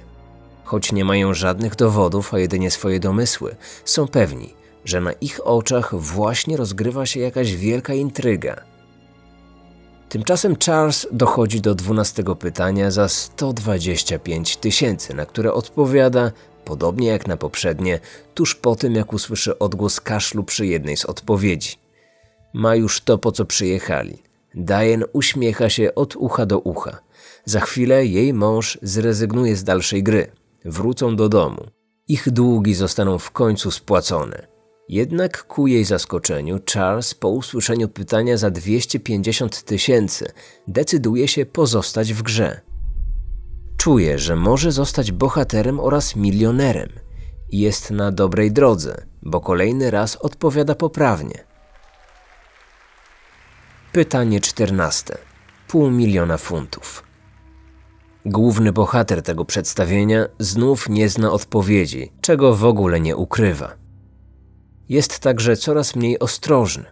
Choć 0.64 0.92
nie 0.92 1.04
mają 1.04 1.34
żadnych 1.34 1.76
dowodów, 1.76 2.34
a 2.34 2.38
jedynie 2.38 2.70
swoje 2.70 3.00
domysły, 3.00 3.56
są 3.84 4.08
pewni, 4.08 4.54
że 4.84 5.00
na 5.00 5.12
ich 5.12 5.46
oczach 5.46 5.94
właśnie 5.94 6.56
rozgrywa 6.56 7.06
się 7.06 7.20
jakaś 7.20 7.54
wielka 7.56 7.94
intryga. 7.94 8.71
Tymczasem 10.12 10.56
Charles 10.56 11.06
dochodzi 11.12 11.60
do 11.60 11.74
dwunastego 11.74 12.36
pytania 12.36 12.90
za 12.90 13.08
125 13.08 14.56
tysięcy, 14.56 15.14
na 15.14 15.26
które 15.26 15.52
odpowiada, 15.52 16.32
podobnie 16.64 17.08
jak 17.08 17.26
na 17.26 17.36
poprzednie, 17.36 18.00
tuż 18.34 18.54
po 18.54 18.76
tym 18.76 18.94
jak 18.94 19.12
usłyszy 19.12 19.58
odgłos 19.58 20.00
kaszlu 20.00 20.44
przy 20.44 20.66
jednej 20.66 20.96
z 20.96 21.04
odpowiedzi. 21.04 21.76
Ma 22.54 22.76
już 22.76 23.00
to, 23.00 23.18
po 23.18 23.32
co 23.32 23.44
przyjechali. 23.44 24.18
Diane 24.54 25.06
uśmiecha 25.06 25.70
się 25.70 25.94
od 25.94 26.16
ucha 26.16 26.46
do 26.46 26.58
ucha. 26.58 26.98
Za 27.44 27.60
chwilę 27.60 28.06
jej 28.06 28.34
mąż 28.34 28.78
zrezygnuje 28.82 29.56
z 29.56 29.64
dalszej 29.64 30.02
gry. 30.02 30.30
Wrócą 30.64 31.16
do 31.16 31.28
domu. 31.28 31.66
Ich 32.08 32.30
długi 32.30 32.74
zostaną 32.74 33.18
w 33.18 33.30
końcu 33.30 33.70
spłacone. 33.70 34.51
Jednak 34.88 35.46
ku 35.46 35.66
jej 35.66 35.84
zaskoczeniu 35.84 36.58
Charles 36.74 37.14
po 37.14 37.28
usłyszeniu 37.28 37.88
pytania 37.88 38.36
za 38.36 38.50
250 38.50 39.62
tysięcy 39.62 40.32
decyduje 40.68 41.28
się 41.28 41.46
pozostać 41.46 42.12
w 42.12 42.22
grze. 42.22 42.60
Czuje, 43.76 44.18
że 44.18 44.36
może 44.36 44.72
zostać 44.72 45.12
bohaterem 45.12 45.80
oraz 45.80 46.16
milionerem 46.16 46.88
jest 47.52 47.90
na 47.90 48.12
dobrej 48.12 48.52
drodze, 48.52 49.06
bo 49.22 49.40
kolejny 49.40 49.90
raz 49.90 50.16
odpowiada 50.16 50.74
poprawnie. 50.74 51.44
Pytanie 53.92 54.40
czternaste. 54.40 55.18
Pół 55.68 55.90
miliona 55.90 56.36
funtów. 56.36 57.02
Główny 58.24 58.72
bohater 58.72 59.22
tego 59.22 59.44
przedstawienia 59.44 60.26
znów 60.38 60.88
nie 60.88 61.08
zna 61.08 61.32
odpowiedzi, 61.32 62.12
czego 62.20 62.54
w 62.54 62.64
ogóle 62.64 63.00
nie 63.00 63.16
ukrywa. 63.16 63.81
Jest 64.92 65.18
także 65.18 65.56
coraz 65.56 65.96
mniej 65.96 66.18
ostrożny. 66.18 66.84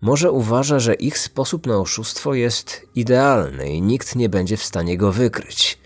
Może 0.00 0.30
uważa, 0.32 0.78
że 0.78 0.94
ich 0.94 1.18
sposób 1.18 1.66
na 1.66 1.76
oszustwo 1.76 2.34
jest 2.34 2.86
idealny 2.94 3.72
i 3.72 3.82
nikt 3.82 4.16
nie 4.16 4.28
będzie 4.28 4.56
w 4.56 4.62
stanie 4.62 4.96
go 4.96 5.12
wykryć. 5.12 5.78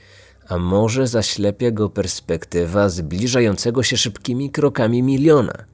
A 0.49 0.59
może 0.59 1.07
zaślepia 1.07 1.71
go 1.71 1.89
perspektywa 1.89 2.89
zbliżającego 2.89 3.83
się 3.83 3.97
szybkimi 3.97 4.51
krokami 4.51 5.03
miliona. 5.03 5.65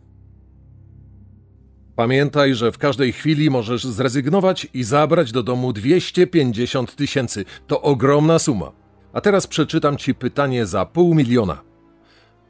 Pamiętaj, 1.96 2.54
że 2.54 2.72
w 2.72 2.78
każdej 2.78 3.12
chwili 3.12 3.50
możesz 3.50 3.84
zrezygnować 3.84 4.68
i 4.74 4.84
zabrać 4.84 5.32
do 5.32 5.42
domu 5.42 5.72
250 5.72 6.96
tysięcy. 6.96 7.44
To 7.66 7.82
ogromna 7.82 8.38
suma. 8.38 8.72
A 9.12 9.20
teraz 9.20 9.46
przeczytam 9.46 9.96
ci 9.96 10.14
pytanie 10.14 10.66
za 10.66 10.86
pół 10.86 11.14
miliona. 11.14 11.62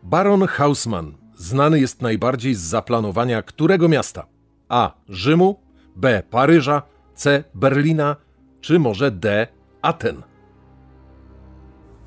Baron 0.03 0.47
Hausmann 0.47 1.24
znany 1.45 1.81
jest 1.81 2.03
najbardziej 2.03 2.55
z 2.55 2.61
zaplanowania 2.61 3.43
którego 3.43 3.89
miasta? 3.89 4.27
A. 4.69 4.95
Rzymu, 5.09 5.61
B. 5.97 6.23
Paryża, 6.31 6.83
C. 7.15 7.45
Berlina, 7.55 8.17
czy 8.61 8.79
może 8.79 9.11
D. 9.11 9.47
Aten? 9.83 10.23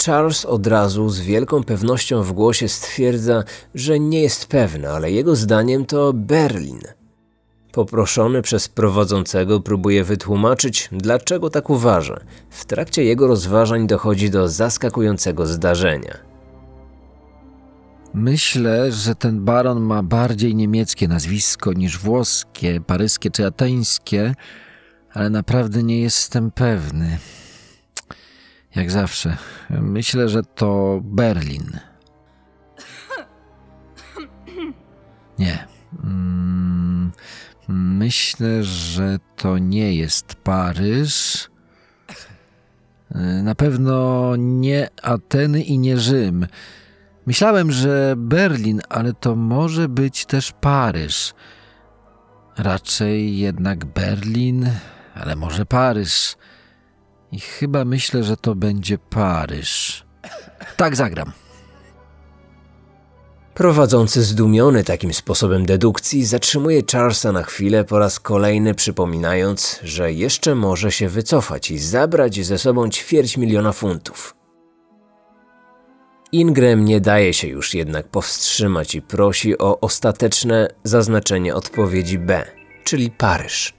Charles 0.05 0.45
od 0.45 0.67
razu 0.67 1.09
z 1.09 1.19
wielką 1.19 1.63
pewnością 1.63 2.23
w 2.23 2.33
głosie 2.33 2.67
stwierdza, 2.67 3.43
że 3.75 3.99
nie 3.99 4.21
jest 4.21 4.47
pewny, 4.47 4.89
ale 4.89 5.11
jego 5.11 5.35
zdaniem 5.35 5.85
to 5.85 6.13
Berlin. 6.13 6.81
Poproszony 7.71 8.41
przez 8.41 8.67
prowadzącego 8.67 9.59
próbuje 9.59 10.03
wytłumaczyć, 10.03 10.89
dlaczego 10.91 11.49
tak 11.49 11.69
uważa. 11.69 12.19
W 12.49 12.65
trakcie 12.65 13.03
jego 13.03 13.27
rozważań 13.27 13.87
dochodzi 13.87 14.29
do 14.29 14.47
zaskakującego 14.47 15.45
zdarzenia. 15.45 16.17
Myślę, 18.17 18.91
że 18.91 19.15
ten 19.15 19.45
baron 19.45 19.81
ma 19.81 20.03
bardziej 20.03 20.55
niemieckie 20.55 21.07
nazwisko 21.07 21.73
niż 21.73 21.97
włoskie, 21.97 22.81
paryskie 22.81 23.31
czy 23.31 23.45
ateńskie, 23.45 24.33
ale 25.13 25.29
naprawdę 25.29 25.83
nie 25.83 26.01
jestem 26.01 26.51
pewny. 26.51 27.17
Jak 28.75 28.91
zawsze. 28.91 29.37
Myślę, 29.69 30.29
że 30.29 30.43
to 30.43 30.99
Berlin. 31.03 31.79
Nie. 35.39 35.67
Mm, 36.03 37.11
myślę, 37.67 38.63
że 38.63 39.19
to 39.35 39.57
nie 39.57 39.95
jest 39.95 40.35
Paryż. 40.35 41.49
Na 43.43 43.55
pewno 43.55 44.33
nie 44.37 44.89
Ateny 45.01 45.63
i 45.63 45.79
nie 45.79 45.97
Rzym. 45.97 46.47
Myślałem, 47.27 47.71
że 47.71 48.13
Berlin, 48.17 48.81
ale 48.89 49.13
to 49.13 49.35
może 49.35 49.89
być 49.89 50.25
też 50.25 50.51
Paryż. 50.61 51.33
Raczej 52.57 53.37
jednak 53.37 53.85
Berlin, 53.85 54.69
ale 55.15 55.35
może 55.35 55.65
Paryż. 55.65 56.35
I 57.31 57.39
chyba 57.39 57.85
myślę, 57.85 58.23
że 58.23 58.37
to 58.37 58.55
będzie 58.55 58.97
Paryż. 58.97 60.05
Tak 60.77 60.95
zagram. 60.95 61.31
Prowadzący 63.53 64.23
zdumiony 64.23 64.83
takim 64.83 65.13
sposobem 65.13 65.65
dedukcji 65.65 66.25
zatrzymuje 66.25 66.81
Charlesa 66.91 67.31
na 67.31 67.43
chwilę 67.43 67.83
po 67.83 67.99
raz 67.99 68.19
kolejny 68.19 68.75
przypominając, 68.75 69.79
że 69.83 70.13
jeszcze 70.13 70.55
może 70.55 70.91
się 70.91 71.09
wycofać 71.09 71.71
i 71.71 71.79
zabrać 71.79 72.45
ze 72.45 72.57
sobą 72.57 72.89
ćwierć 72.89 73.37
miliona 73.37 73.73
funtów. 73.73 74.36
Ingram 76.31 76.85
nie 76.85 77.01
daje 77.01 77.33
się 77.33 77.47
już 77.47 77.73
jednak 77.73 78.07
powstrzymać 78.07 78.95
i 78.95 79.01
prosi 79.01 79.57
o 79.57 79.79
ostateczne 79.79 80.67
zaznaczenie 80.83 81.55
odpowiedzi 81.55 82.19
B, 82.19 82.45
czyli 82.83 83.11
Paryż. 83.11 83.73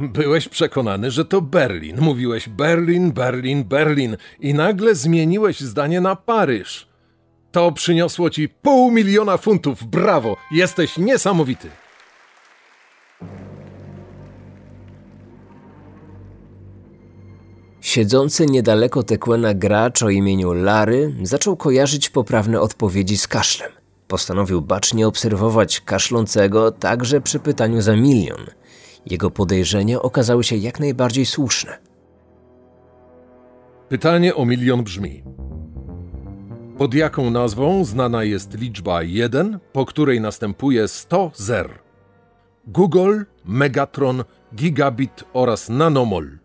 Byłeś 0.00 0.48
przekonany, 0.48 1.10
że 1.10 1.24
to 1.24 1.40
Berlin. 1.40 2.00
Mówiłeś 2.00 2.48
Berlin, 2.48 3.12
Berlin, 3.12 3.64
Berlin 3.64 4.16
i 4.40 4.54
nagle 4.54 4.94
zmieniłeś 4.94 5.60
zdanie 5.60 6.00
na 6.00 6.16
Paryż. 6.16 6.88
To 7.52 7.72
przyniosło 7.72 8.30
ci 8.30 8.48
pół 8.48 8.90
miliona 8.90 9.36
funtów. 9.36 9.84
Brawo! 9.84 10.36
Jesteś 10.52 10.98
niesamowity. 10.98 11.70
Siedzący 17.84 18.46
niedaleko 18.46 19.02
Tequena 19.02 19.54
gracz 19.54 20.02
o 20.02 20.10
imieniu 20.10 20.52
Lary 20.52 21.14
zaczął 21.22 21.56
kojarzyć 21.56 22.10
poprawne 22.10 22.60
odpowiedzi 22.60 23.18
z 23.18 23.28
kaszlem. 23.28 23.72
Postanowił 24.08 24.60
bacznie 24.62 25.06
obserwować 25.06 25.80
kaszlącego 25.80 26.70
także 26.70 27.20
przy 27.20 27.40
pytaniu 27.40 27.80
za 27.80 27.96
milion. 27.96 28.46
Jego 29.06 29.30
podejrzenia 29.30 30.02
okazały 30.02 30.44
się 30.44 30.56
jak 30.56 30.80
najbardziej 30.80 31.26
słuszne. 31.26 31.78
Pytanie 33.88 34.34
o 34.34 34.44
milion 34.44 34.84
brzmi: 34.84 35.22
Pod 36.78 36.94
jaką 36.94 37.30
nazwą 37.30 37.84
znana 37.84 38.24
jest 38.24 38.58
liczba 38.58 39.02
1, 39.02 39.58
po 39.72 39.86
której 39.86 40.20
następuje 40.20 40.88
100 40.88 41.30
zer? 41.34 41.78
Google, 42.66 43.22
Megatron, 43.44 44.24
Gigabit 44.54 45.24
oraz 45.32 45.68
Nanomol. 45.68 46.43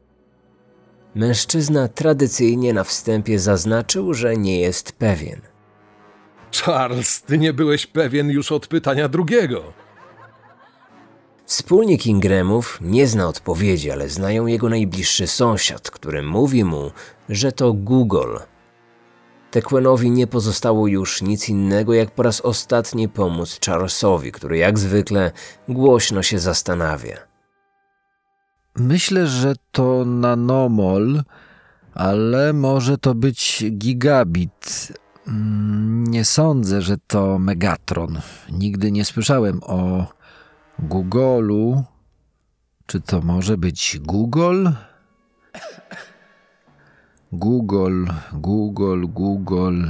Mężczyzna 1.15 1.87
tradycyjnie 1.87 2.73
na 2.73 2.83
wstępie 2.83 3.39
zaznaczył, 3.39 4.13
że 4.13 4.37
nie 4.37 4.59
jest 4.59 4.91
pewien. 4.91 5.41
Charles, 6.51 7.21
ty 7.21 7.37
nie 7.37 7.53
byłeś 7.53 7.87
pewien 7.87 8.29
już 8.29 8.51
od 8.51 8.67
pytania 8.67 9.07
drugiego. 9.07 9.73
Wspólnik 11.45 12.07
Ingramów 12.07 12.77
nie 12.81 13.07
zna 13.07 13.27
odpowiedzi, 13.27 13.91
ale 13.91 14.09
znają 14.09 14.47
jego 14.47 14.69
najbliższy 14.69 15.27
sąsiad, 15.27 15.91
który 15.91 16.23
mówi 16.23 16.63
mu, 16.63 16.91
że 17.29 17.51
to 17.51 17.73
Google. 17.73 18.37
Tequenowi 19.51 20.11
nie 20.11 20.27
pozostało 20.27 20.87
już 20.87 21.21
nic 21.21 21.49
innego, 21.49 21.93
jak 21.93 22.11
po 22.11 22.23
raz 22.23 22.41
ostatni 22.41 23.09
pomóc 23.09 23.59
Charlesowi, 23.65 24.31
który 24.31 24.57
jak 24.57 24.79
zwykle 24.79 25.31
głośno 25.67 26.23
się 26.23 26.39
zastanawia. 26.39 27.28
Myślę, 28.79 29.27
że 29.27 29.53
to 29.71 30.05
nanomol, 30.05 31.23
ale 31.93 32.53
może 32.53 32.97
to 32.97 33.15
być 33.15 33.65
gigabit. 33.71 34.93
Mm, 35.27 36.07
nie 36.07 36.25
sądzę, 36.25 36.81
że 36.81 36.97
to 37.07 37.39
Megatron. 37.39 38.19
Nigdy 38.51 38.91
nie 38.91 39.05
słyszałem 39.05 39.59
o 39.63 40.07
Google'u. 40.79 41.83
Czy 42.85 43.01
to 43.01 43.21
może 43.21 43.57
być 43.57 43.99
Google? 44.01 44.67
Google, 47.31 48.05
Google, 48.33 49.05
Google. 49.07 49.85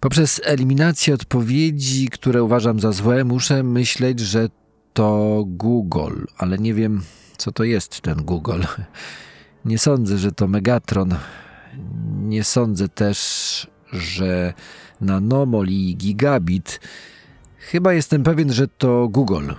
Poprzez 0.00 0.40
eliminację 0.44 1.14
odpowiedzi, 1.14 2.08
które 2.08 2.42
uważam 2.42 2.80
za 2.80 2.92
złe, 2.92 3.24
muszę 3.24 3.62
myśleć, 3.62 4.20
że 4.20 4.48
to 4.92 5.44
Google, 5.46 6.24
ale 6.38 6.58
nie 6.58 6.74
wiem, 6.74 7.02
co 7.36 7.52
to 7.52 7.64
jest 7.64 8.00
ten 8.00 8.22
Google. 8.22 8.62
Nie 9.64 9.78
sądzę, 9.78 10.18
że 10.18 10.32
to 10.32 10.48
Megatron. 10.48 11.14
Nie 12.22 12.44
sądzę 12.44 12.88
też, 12.88 13.66
że 13.92 14.54
nanomol 15.00 15.66
i 15.68 15.96
gigabit. 15.96 16.80
Chyba 17.58 17.92
jestem 17.92 18.22
pewien, 18.22 18.52
że 18.52 18.68
to 18.68 19.08
Google. 19.08 19.50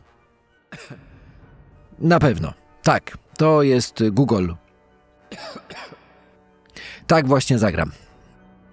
Na 2.00 2.20
pewno. 2.20 2.54
Tak, 2.84 3.18
to 3.38 3.64
jest 3.64 4.04
Google. 4.12 4.52
Tak 7.08 7.28
właśnie 7.28 7.60
zagram. 7.60 7.92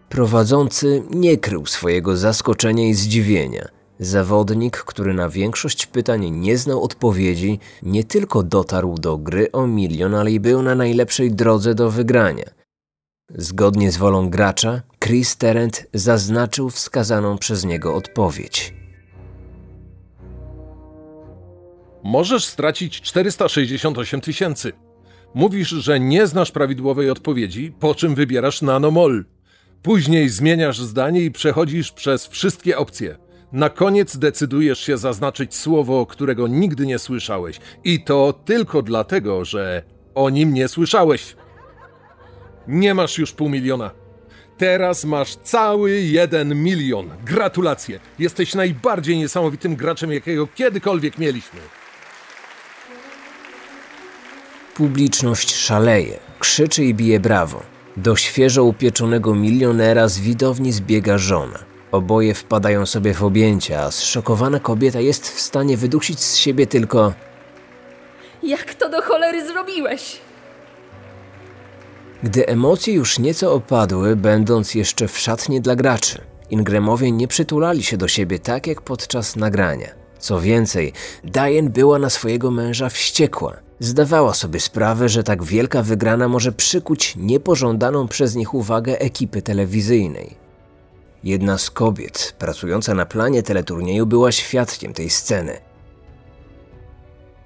Prowadzący 0.09 1.03
nie 1.11 1.37
krył 1.37 1.67
swojego 1.67 2.17
zaskoczenia 2.17 2.89
i 2.89 2.95
zdziwienia. 2.95 3.78
Zawodnik, 4.01 4.77
który 4.77 5.15
na 5.15 5.29
większość 5.29 5.87
pytań 5.87 6.31
nie 6.31 6.59
znał 6.59 6.83
odpowiedzi, 6.83 7.59
nie 7.83 8.05
tylko 8.05 8.43
dotarł 8.43 8.95
do 8.99 9.19
gry 9.19 9.53
o 9.53 9.67
milion, 9.67 10.15
ale 10.15 10.31
i 10.31 10.41
był 10.41 10.63
na 10.63 10.75
najlepszej 10.75 11.33
drodze 11.33 11.75
do 11.75 11.91
wygrania. 11.91 12.45
Zgodnie 13.31 13.93
z 13.93 13.97
wolą 13.97 14.31
gracza, 14.31 14.83
Chris 15.05 15.37
Terent 15.37 15.87
zaznaczył 15.95 16.71
wskazaną 16.71 17.39
przez 17.39 17.65
niego 17.65 17.95
odpowiedź. 17.95 18.75
Możesz 22.05 22.45
stracić 22.45 23.01
468 23.01 24.21
tysięcy. 24.21 24.73
Mówisz, 25.35 25.69
że 25.69 26.01
nie 26.01 26.27
znasz 26.27 26.51
prawidłowej 26.51 27.11
odpowiedzi, 27.11 27.73
po 27.81 27.95
czym 27.95 28.15
wybierasz 28.15 28.63
nanomol. 28.63 29.25
Później 29.83 30.29
zmieniasz 30.29 30.81
zdanie 30.81 31.21
i 31.21 31.31
przechodzisz 31.31 31.93
przez 31.93 32.27
wszystkie 32.27 32.79
opcje. 32.79 33.28
Na 33.53 33.71
koniec 33.71 34.17
decydujesz 34.17 34.81
się 34.81 34.99
zaznaczyć 34.99 35.57
słowo, 35.57 36.07
którego 36.07 36.49
nigdy 36.49 36.87
nie 36.87 36.99
słyszałeś. 36.99 37.61
I 37.85 38.05
to 38.05 38.41
tylko 38.45 38.83
dlatego, 38.83 39.45
że 39.45 39.83
o 40.15 40.31
nim 40.31 40.55
nie 40.55 40.69
słyszałeś. 40.69 41.37
Nie 42.69 42.95
masz 42.95 43.19
już 43.19 43.33
pół 43.33 43.49
miliona. 43.49 43.91
Teraz 44.59 45.05
masz 45.05 45.37
cały 45.37 46.01
jeden 46.01 46.63
milion. 46.63 47.11
Gratulacje. 47.25 48.01
Jesteś 48.19 48.55
najbardziej 48.55 49.17
niesamowitym 49.17 49.77
graczem, 49.77 50.13
jakiego 50.13 50.47
kiedykolwiek 50.47 51.19
mieliśmy. 51.19 51.61
Publiczność 54.75 55.55
szaleje, 55.55 56.19
krzyczy 56.39 56.85
i 56.85 56.95
bije 56.95 57.21
brawo. 57.21 57.63
Do 57.97 58.17
świeżo 58.17 58.65
upieczonego 58.65 59.35
milionera 59.35 60.09
z 60.09 60.19
widowni 60.19 60.73
zbiega 60.73 61.19
żona. 61.19 61.68
Oboje 61.93 62.35
wpadają 62.35 62.87
sobie 62.87 63.15
w 63.15 63.25
objęcia, 63.25 63.81
a 63.81 63.91
zszokowana 63.91 64.61
kobieta 64.61 65.01
jest 65.01 65.29
w 65.29 65.41
stanie 65.41 65.77
wydusić 65.77 66.21
z 66.21 66.37
siebie 66.37 66.67
tylko 66.67 67.13
Jak 68.43 68.75
to 68.75 68.91
do 68.91 69.03
cholery 69.03 69.47
zrobiłeś? 69.47 70.21
Gdy 72.23 72.47
emocje 72.47 72.95
już 72.95 73.19
nieco 73.19 73.53
opadły, 73.53 74.17
będąc 74.17 74.75
jeszcze 74.75 75.09
w 75.09 75.19
szatni 75.19 75.61
dla 75.61 75.77
graczy, 75.77 76.23
Ingramowie 76.51 77.13
nie 77.13 77.29
przytulali 77.29 77.83
się 77.83 77.97
do 77.97 78.09
siebie 78.09 78.39
tak 78.39 78.67
jak 78.67 78.83
podczas 78.83 79.37
nagrania. 79.37 79.89
Co 80.19 80.41
więcej, 80.41 80.93
Diane 81.25 81.71
była 81.71 81.99
na 81.99 82.11
swojego 82.11 82.51
męża 82.51 82.89
wściekła. 82.89 83.57
Zdawała 83.81 84.35
sobie 84.35 84.61
sprawę, 84.61 85.09
że 85.09 85.23
tak 85.23 85.43
wielka 85.45 85.83
wygrana 85.83 86.29
może 86.29 86.53
przykuć 86.53 87.15
niepożądaną 87.17 88.09
przez 88.09 88.35
nich 88.35 88.55
uwagę 88.55 89.01
ekipy 89.01 89.43
telewizyjnej. 89.43 90.48
Jedna 91.25 91.59
z 91.59 91.71
kobiet 91.71 92.35
pracująca 92.39 92.95
na 92.95 93.07
planie 93.07 93.43
teleturnieju 93.43 94.07
była 94.07 94.33
świadkiem 94.33 94.95
tej 94.95 95.11
sceny. 95.11 95.61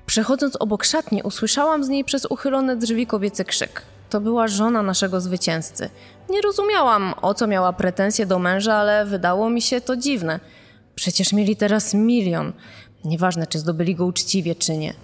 Przechodząc 0.07 0.57
obok 0.57 0.85
szatni, 0.85 1.23
usłyszałam 1.23 1.85
z 1.85 1.89
niej 1.89 2.05
przez 2.05 2.27
uchylone 2.27 2.77
drzwi 2.77 3.07
kobiecy 3.07 3.45
krzyk. 3.45 3.83
To 4.11 4.21
była 4.21 4.49
żona 4.49 4.83
naszego 4.83 5.21
zwycięzcy. 5.21 5.91
Nie 6.31 6.41
rozumiałam, 6.41 7.15
o 7.23 7.35
co 7.35 7.47
miała 7.47 7.73
pretensje 7.73 8.27
do 8.27 8.39
męża, 8.39 8.75
ale 8.75 9.07
wydało 9.07 9.51
mi 9.51 9.63
się 9.63 9.81
to 9.81 9.97
dziwne. 9.97 10.41
Przecież 10.95 11.33
mieli 11.33 11.57
teraz 11.57 11.95
milion. 11.95 12.53
Nieważne, 13.05 13.47
czy 13.47 13.59
zdobyli 13.59 13.95
go 13.95 14.07
uczciwie, 14.07 14.55
czy 14.55 14.77
nie. 14.77 14.95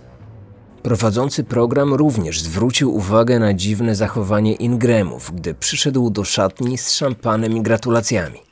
Prowadzący 0.82 1.44
program 1.44 1.94
również 1.94 2.40
zwrócił 2.40 2.94
uwagę 2.94 3.38
na 3.38 3.54
dziwne 3.54 3.94
zachowanie 3.94 4.54
Ingramów, 4.54 5.32
gdy 5.34 5.54
przyszedł 5.54 6.10
do 6.10 6.24
szatni 6.24 6.78
z 6.78 6.92
szampanem 6.92 7.56
i 7.56 7.62
gratulacjami. 7.62 8.47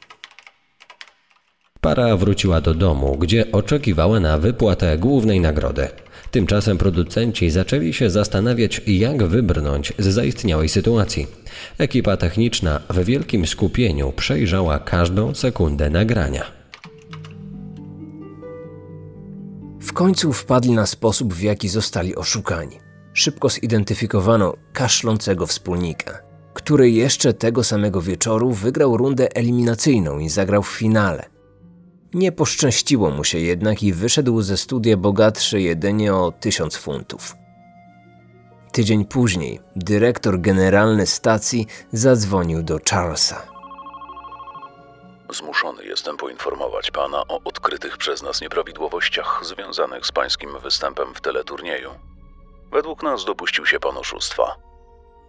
Para 1.86 2.16
wróciła 2.16 2.60
do 2.60 2.74
domu, 2.74 3.16
gdzie 3.18 3.52
oczekiwała 3.52 4.20
na 4.20 4.38
wypłatę 4.38 4.98
głównej 4.98 5.40
nagrody. 5.40 5.88
Tymczasem 6.30 6.78
producenci 6.78 7.50
zaczęli 7.50 7.92
się 7.92 8.10
zastanawiać, 8.10 8.80
jak 8.86 9.22
wybrnąć 9.22 9.92
z 9.98 10.06
zaistniałej 10.06 10.68
sytuacji. 10.68 11.26
Ekipa 11.78 12.16
techniczna 12.16 12.80
w 12.90 13.04
wielkim 13.04 13.46
skupieniu 13.46 14.12
przejrzała 14.12 14.78
każdą 14.78 15.34
sekundę 15.34 15.90
nagrania. 15.90 16.44
W 19.80 19.92
końcu 19.92 20.32
wpadli 20.32 20.70
na 20.70 20.86
sposób, 20.86 21.34
w 21.34 21.42
jaki 21.42 21.68
zostali 21.68 22.16
oszukani. 22.16 22.76
Szybko 23.12 23.48
zidentyfikowano 23.48 24.54
kaszlącego 24.72 25.46
wspólnika, 25.46 26.18
który 26.54 26.90
jeszcze 26.90 27.34
tego 27.34 27.64
samego 27.64 28.02
wieczoru 28.02 28.52
wygrał 28.52 28.96
rundę 28.96 29.36
eliminacyjną 29.36 30.18
i 30.18 30.28
zagrał 30.28 30.62
w 30.62 30.68
finale. 30.68 31.35
Nie 32.14 32.32
poszczęściło 32.32 33.10
mu 33.10 33.24
się 33.24 33.38
jednak 33.38 33.82
i 33.82 33.92
wyszedł 33.92 34.42
ze 34.42 34.56
studia 34.56 34.96
bogatszy 34.96 35.60
jedynie 35.60 36.14
o 36.14 36.32
tysiąc 36.40 36.76
funtów. 36.76 37.36
Tydzień 38.72 39.04
później 39.04 39.60
dyrektor 39.76 40.40
generalny 40.40 41.06
stacji 41.06 41.66
zadzwonił 41.92 42.62
do 42.62 42.78
Charlesa. 42.90 43.42
Zmuszony 45.30 45.84
jestem 45.84 46.16
poinformować 46.16 46.90
pana 46.90 47.22
o 47.28 47.40
odkrytych 47.44 47.96
przez 47.96 48.22
nas 48.22 48.40
nieprawidłowościach 48.40 49.40
związanych 49.42 50.06
z 50.06 50.12
pańskim 50.12 50.58
występem 50.62 51.14
w 51.14 51.20
teleturnieju. 51.20 51.90
Według 52.72 53.02
nas 53.02 53.24
dopuścił 53.24 53.66
się 53.66 53.80
pan 53.80 53.96
oszustwa. 53.96 54.56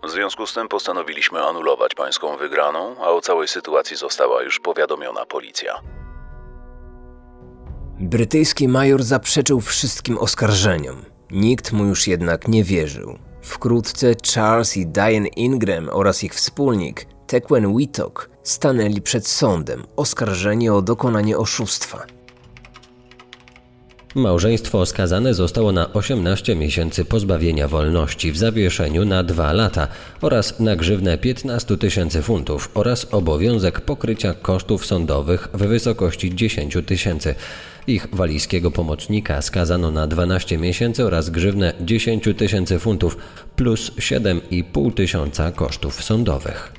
W 0.03 0.09
związku 0.09 0.47
z 0.47 0.53
tym 0.53 0.67
postanowiliśmy 0.67 1.43
anulować 1.43 1.95
pańską 1.95 2.37
wygraną, 2.37 2.95
a 3.03 3.09
o 3.09 3.21
całej 3.21 3.47
sytuacji 3.47 3.97
została 3.97 4.43
już 4.43 4.59
powiadomiona 4.59 5.25
policja. 5.25 5.96
Brytyjski 7.99 8.67
major 8.67 9.03
zaprzeczył 9.03 9.62
wszystkim 9.62 10.17
oskarżeniom. 10.17 10.95
Nikt 11.31 11.71
mu 11.71 11.86
już 11.86 12.07
jednak 12.07 12.47
nie 12.47 12.63
wierzył. 12.63 13.17
Wkrótce 13.41 14.15
Charles 14.33 14.77
i 14.77 14.88
Diane 14.88 15.27
Ingram 15.27 15.89
oraz 15.91 16.23
ich 16.23 16.33
wspólnik, 16.33 17.05
Tequen 17.27 17.65
Whittock, 17.65 18.29
stanęli 18.43 19.01
przed 19.01 19.27
sądem, 19.27 19.83
oskarżeni 19.95 20.69
o 20.69 20.81
dokonanie 20.81 21.38
oszustwa. 21.38 22.05
Małżeństwo 24.15 24.86
skazane 24.86 25.33
zostało 25.33 25.71
na 25.71 25.93
18 25.93 26.55
miesięcy 26.55 27.05
pozbawienia 27.05 27.67
wolności 27.67 28.31
w 28.31 28.38
zawieszeniu 28.38 29.05
na 29.05 29.23
dwa 29.23 29.53
lata 29.53 29.88
oraz 30.21 30.60
na 30.60 30.75
grzywnę 30.75 31.17
15 31.17 31.77
tysięcy 31.77 32.21
funtów 32.21 32.71
oraz 32.73 33.07
obowiązek 33.13 33.81
pokrycia 33.81 34.33
kosztów 34.33 34.86
sądowych 34.86 35.47
w 35.53 35.57
wysokości 35.57 36.36
10 36.36 36.77
tysięcy. 36.86 37.36
Ich 37.88 38.08
walijskiego 38.13 38.71
pomocnika 38.71 39.41
skazano 39.41 39.91
na 39.91 40.08
12 40.08 40.58
miesięcy 40.58 41.06
oraz 41.06 41.30
grzywnę 41.30 41.73
10 41.82 42.30
tysięcy 42.38 42.80
funtów 42.80 43.17
plus 43.56 43.91
7,5 43.91 44.93
tysiąca 44.93 45.52
kosztów 45.52 46.04
sądowych. 46.04 46.73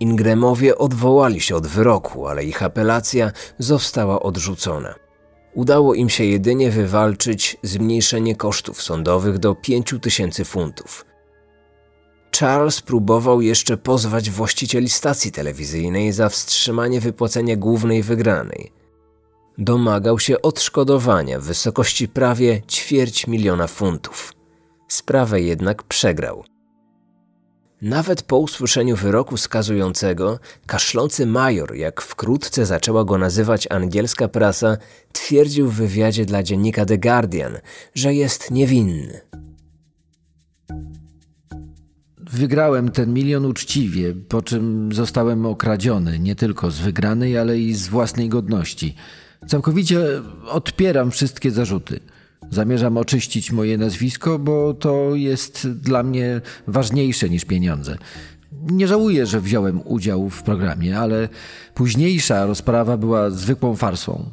Ingramowie 0.00 0.78
odwołali 0.78 1.40
się 1.40 1.56
od 1.56 1.66
wyroku, 1.66 2.26
ale 2.26 2.44
ich 2.44 2.62
apelacja 2.62 3.32
została 3.58 4.20
odrzucona. 4.20 4.94
Udało 5.54 5.94
im 5.94 6.08
się 6.08 6.24
jedynie 6.24 6.70
wywalczyć 6.70 7.56
zmniejszenie 7.62 8.36
kosztów 8.36 8.82
sądowych 8.82 9.38
do 9.38 9.54
5 9.54 9.94
tysięcy 10.02 10.44
funtów. 10.44 11.04
Charles 12.38 12.80
próbował 12.80 13.40
jeszcze 13.40 13.76
pozwać 13.76 14.30
właścicieli 14.30 14.88
stacji 14.88 15.32
telewizyjnej 15.32 16.12
za 16.12 16.28
wstrzymanie 16.28 17.00
wypłacenia 17.00 17.56
głównej 17.56 18.02
wygranej. 18.02 18.77
Domagał 19.58 20.18
się 20.18 20.42
odszkodowania 20.42 21.38
w 21.38 21.44
wysokości 21.44 22.08
prawie 22.08 22.62
ćwierć 22.62 23.26
miliona 23.26 23.66
funtów. 23.66 24.32
Sprawę 24.88 25.40
jednak 25.40 25.82
przegrał. 25.82 26.44
Nawet 27.82 28.22
po 28.22 28.38
usłyszeniu 28.38 28.96
wyroku 28.96 29.36
skazującego, 29.36 30.38
kaszlący 30.66 31.26
major, 31.26 31.74
jak 31.74 32.00
wkrótce 32.00 32.66
zaczęła 32.66 33.04
go 33.04 33.18
nazywać 33.18 33.66
angielska 33.70 34.28
prasa, 34.28 34.76
twierdził 35.12 35.68
w 35.68 35.74
wywiadzie 35.74 36.24
dla 36.24 36.42
dziennika 36.42 36.86
The 36.86 36.98
Guardian, 36.98 37.58
że 37.94 38.14
jest 38.14 38.50
niewinny. 38.50 39.20
Wygrałem 42.18 42.90
ten 42.90 43.14
milion 43.14 43.44
uczciwie, 43.44 44.14
po 44.28 44.42
czym 44.42 44.92
zostałem 44.92 45.46
okradziony 45.46 46.18
nie 46.18 46.34
tylko 46.34 46.70
z 46.70 46.80
wygranej, 46.80 47.38
ale 47.38 47.58
i 47.58 47.74
z 47.74 47.88
własnej 47.88 48.28
godności. 48.28 48.94
Całkowicie 49.48 50.00
odpieram 50.48 51.10
wszystkie 51.10 51.50
zarzuty. 51.50 52.00
Zamierzam 52.50 52.96
oczyścić 52.96 53.52
moje 53.52 53.78
nazwisko, 53.78 54.38
bo 54.38 54.74
to 54.74 55.14
jest 55.14 55.68
dla 55.68 56.02
mnie 56.02 56.40
ważniejsze 56.66 57.30
niż 57.30 57.44
pieniądze. 57.44 57.98
Nie 58.62 58.88
żałuję, 58.88 59.26
że 59.26 59.40
wziąłem 59.40 59.80
udział 59.84 60.28
w 60.28 60.42
programie, 60.42 60.98
ale 60.98 61.28
późniejsza 61.74 62.46
rozprawa 62.46 62.96
była 62.96 63.30
zwykłą 63.30 63.76
farsą. 63.76 64.30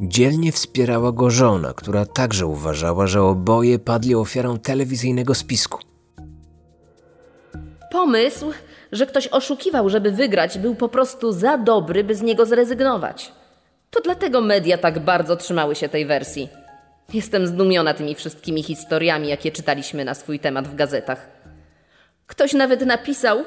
Dzielnie 0.00 0.52
wspierała 0.52 1.12
go 1.12 1.30
żona, 1.30 1.72
która 1.72 2.06
także 2.06 2.46
uważała, 2.46 3.06
że 3.06 3.22
oboje 3.22 3.78
padli 3.78 4.14
ofiarą 4.14 4.58
telewizyjnego 4.58 5.34
spisku. 5.34 5.78
Pomysł, 7.92 8.52
że 8.92 9.06
ktoś 9.06 9.28
oszukiwał, 9.28 9.88
żeby 9.88 10.12
wygrać, 10.12 10.58
był 10.58 10.74
po 10.74 10.88
prostu 10.88 11.32
za 11.32 11.58
dobry, 11.58 12.04
by 12.04 12.14
z 12.14 12.22
niego 12.22 12.46
zrezygnować. 12.46 13.39
To 13.90 14.00
dlatego 14.00 14.40
media 14.40 14.78
tak 14.78 14.98
bardzo 14.98 15.36
trzymały 15.36 15.76
się 15.76 15.88
tej 15.88 16.06
wersji. 16.06 16.48
Jestem 17.14 17.46
zdumiona 17.46 17.94
tymi 17.94 18.14
wszystkimi 18.14 18.62
historiami, 18.62 19.28
jakie 19.28 19.52
czytaliśmy 19.52 20.04
na 20.04 20.14
swój 20.14 20.38
temat 20.40 20.68
w 20.68 20.74
gazetach. 20.74 21.28
Ktoś 22.26 22.52
nawet 22.52 22.86
napisał, 22.86 23.44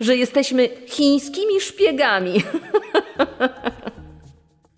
że 0.00 0.16
jesteśmy 0.16 0.68
chińskimi 0.86 1.60
szpiegami. 1.60 2.42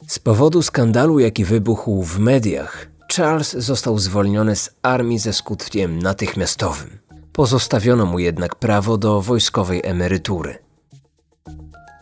Z 0.07 0.18
powodu 0.18 0.62
skandalu, 0.62 1.18
jaki 1.18 1.44
wybuchł 1.44 2.03
w 2.03 2.18
mediach, 2.18 2.87
Charles 3.16 3.53
został 3.53 3.99
zwolniony 3.99 4.57
z 4.57 4.70
armii 4.83 5.18
ze 5.18 5.33
skutkiem 5.33 5.99
natychmiastowym. 5.99 6.99
Pozostawiono 7.33 8.07
mu 8.07 8.18
jednak 8.18 8.55
prawo 8.55 8.99
do 8.99 9.20
wojskowej 9.20 9.81
emerytury. 9.85 10.69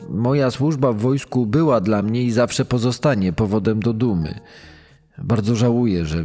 Moja 0.08 0.50
służba 0.50 0.92
w 0.92 0.98
wojsku 0.98 1.46
była 1.46 1.80
dla 1.80 2.02
mnie 2.02 2.22
i 2.22 2.30
zawsze 2.30 2.64
pozostanie 2.64 3.32
powodem 3.32 3.80
do 3.80 3.92
dumy. 3.92 4.40
Bardzo 5.18 5.56
żałuję, 5.56 6.06
że 6.06 6.24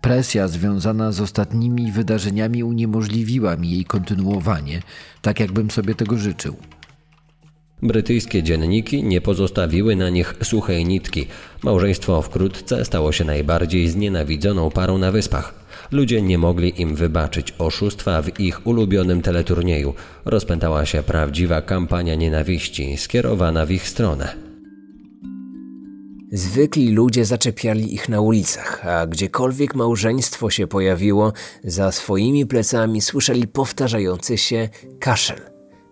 presja 0.00 0.48
związana 0.48 1.12
z 1.12 1.20
ostatnimi 1.20 1.92
wydarzeniami 1.92 2.64
uniemożliwiła 2.64 3.56
mi 3.56 3.70
jej 3.70 3.84
kontynuowanie, 3.84 4.82
tak 5.22 5.40
jakbym 5.40 5.70
sobie 5.70 5.94
tego 5.94 6.18
życzył. 6.18 6.56
Brytyjskie 7.82 8.42
dzienniki 8.42 9.04
nie 9.04 9.20
pozostawiły 9.20 9.96
na 9.96 10.10
nich 10.10 10.34
suchej 10.42 10.84
nitki. 10.84 11.26
Małżeństwo 11.62 12.22
wkrótce 12.22 12.84
stało 12.84 13.12
się 13.12 13.24
najbardziej 13.24 13.88
znienawidzoną 13.88 14.70
parą 14.70 14.98
na 14.98 15.12
wyspach. 15.12 15.63
Ludzie 15.90 16.22
nie 16.22 16.38
mogli 16.38 16.80
im 16.80 16.94
wybaczyć 16.94 17.54
oszustwa 17.58 18.22
w 18.22 18.40
ich 18.40 18.66
ulubionym 18.66 19.22
teleturnieju. 19.22 19.94
Rozpętała 20.24 20.86
się 20.86 21.02
prawdziwa 21.02 21.62
kampania 21.62 22.14
nienawiści 22.14 22.96
skierowana 22.96 23.66
w 23.66 23.70
ich 23.70 23.88
stronę. 23.88 24.34
Zwykli 26.32 26.92
ludzie 26.92 27.24
zaczepiali 27.24 27.94
ich 27.94 28.08
na 28.08 28.20
ulicach, 28.20 28.86
a 28.86 29.06
gdziekolwiek 29.06 29.74
małżeństwo 29.74 30.50
się 30.50 30.66
pojawiło, 30.66 31.32
za 31.64 31.92
swoimi 31.92 32.46
plecami 32.46 33.00
słyszeli 33.00 33.46
powtarzający 33.46 34.38
się 34.38 34.68
kaszel. 35.00 35.40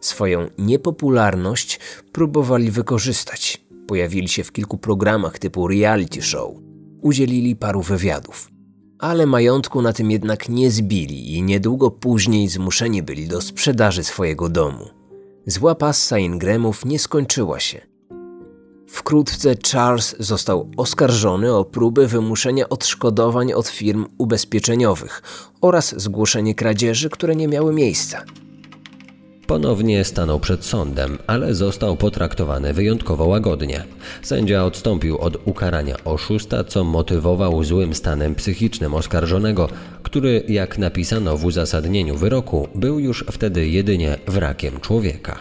Swoją 0.00 0.48
niepopularność 0.58 1.80
próbowali 2.12 2.70
wykorzystać. 2.70 3.60
Pojawili 3.86 4.28
się 4.28 4.44
w 4.44 4.52
kilku 4.52 4.78
programach 4.78 5.38
typu 5.38 5.68
reality 5.68 6.22
show. 6.22 6.54
Udzielili 7.02 7.56
paru 7.56 7.82
wywiadów. 7.82 8.51
Ale 9.02 9.26
majątku 9.26 9.82
na 9.82 9.92
tym 9.92 10.10
jednak 10.10 10.48
nie 10.48 10.70
zbili 10.70 11.34
i 11.34 11.42
niedługo 11.42 11.90
później 11.90 12.48
zmuszeni 12.48 13.02
byli 13.02 13.28
do 13.28 13.40
sprzedaży 13.40 14.04
swojego 14.04 14.48
domu. 14.48 14.88
Zła 15.46 15.74
passa 15.74 16.18
Ingramów 16.18 16.84
nie 16.84 16.98
skończyła 16.98 17.60
się. 17.60 17.80
Wkrótce 18.88 19.54
Charles 19.72 20.16
został 20.18 20.70
oskarżony 20.76 21.54
o 21.54 21.64
próbę 21.64 22.06
wymuszenia 22.06 22.68
odszkodowań 22.68 23.52
od 23.52 23.68
firm 23.68 24.06
ubezpieczeniowych 24.18 25.22
oraz 25.60 26.00
zgłoszenie 26.02 26.54
kradzieży, 26.54 27.10
które 27.10 27.36
nie 27.36 27.48
miały 27.48 27.72
miejsca. 27.72 28.24
Ponownie 29.46 30.04
stanął 30.04 30.40
przed 30.40 30.64
sądem, 30.64 31.18
ale 31.26 31.54
został 31.54 31.96
potraktowany 31.96 32.72
wyjątkowo 32.72 33.26
łagodnie. 33.26 33.84
Sędzia 34.22 34.64
odstąpił 34.64 35.18
od 35.18 35.36
ukarania 35.44 35.96
oszusta, 36.04 36.64
co 36.64 36.84
motywował 36.84 37.64
złym 37.64 37.94
stanem 37.94 38.34
psychicznym 38.34 38.94
oskarżonego, 38.94 39.68
który, 40.02 40.42
jak 40.48 40.78
napisano 40.78 41.36
w 41.36 41.44
uzasadnieniu 41.44 42.16
wyroku, 42.16 42.68
był 42.74 42.98
już 42.98 43.24
wtedy 43.30 43.68
jedynie 43.68 44.18
wrakiem 44.26 44.80
człowieka. 44.80 45.38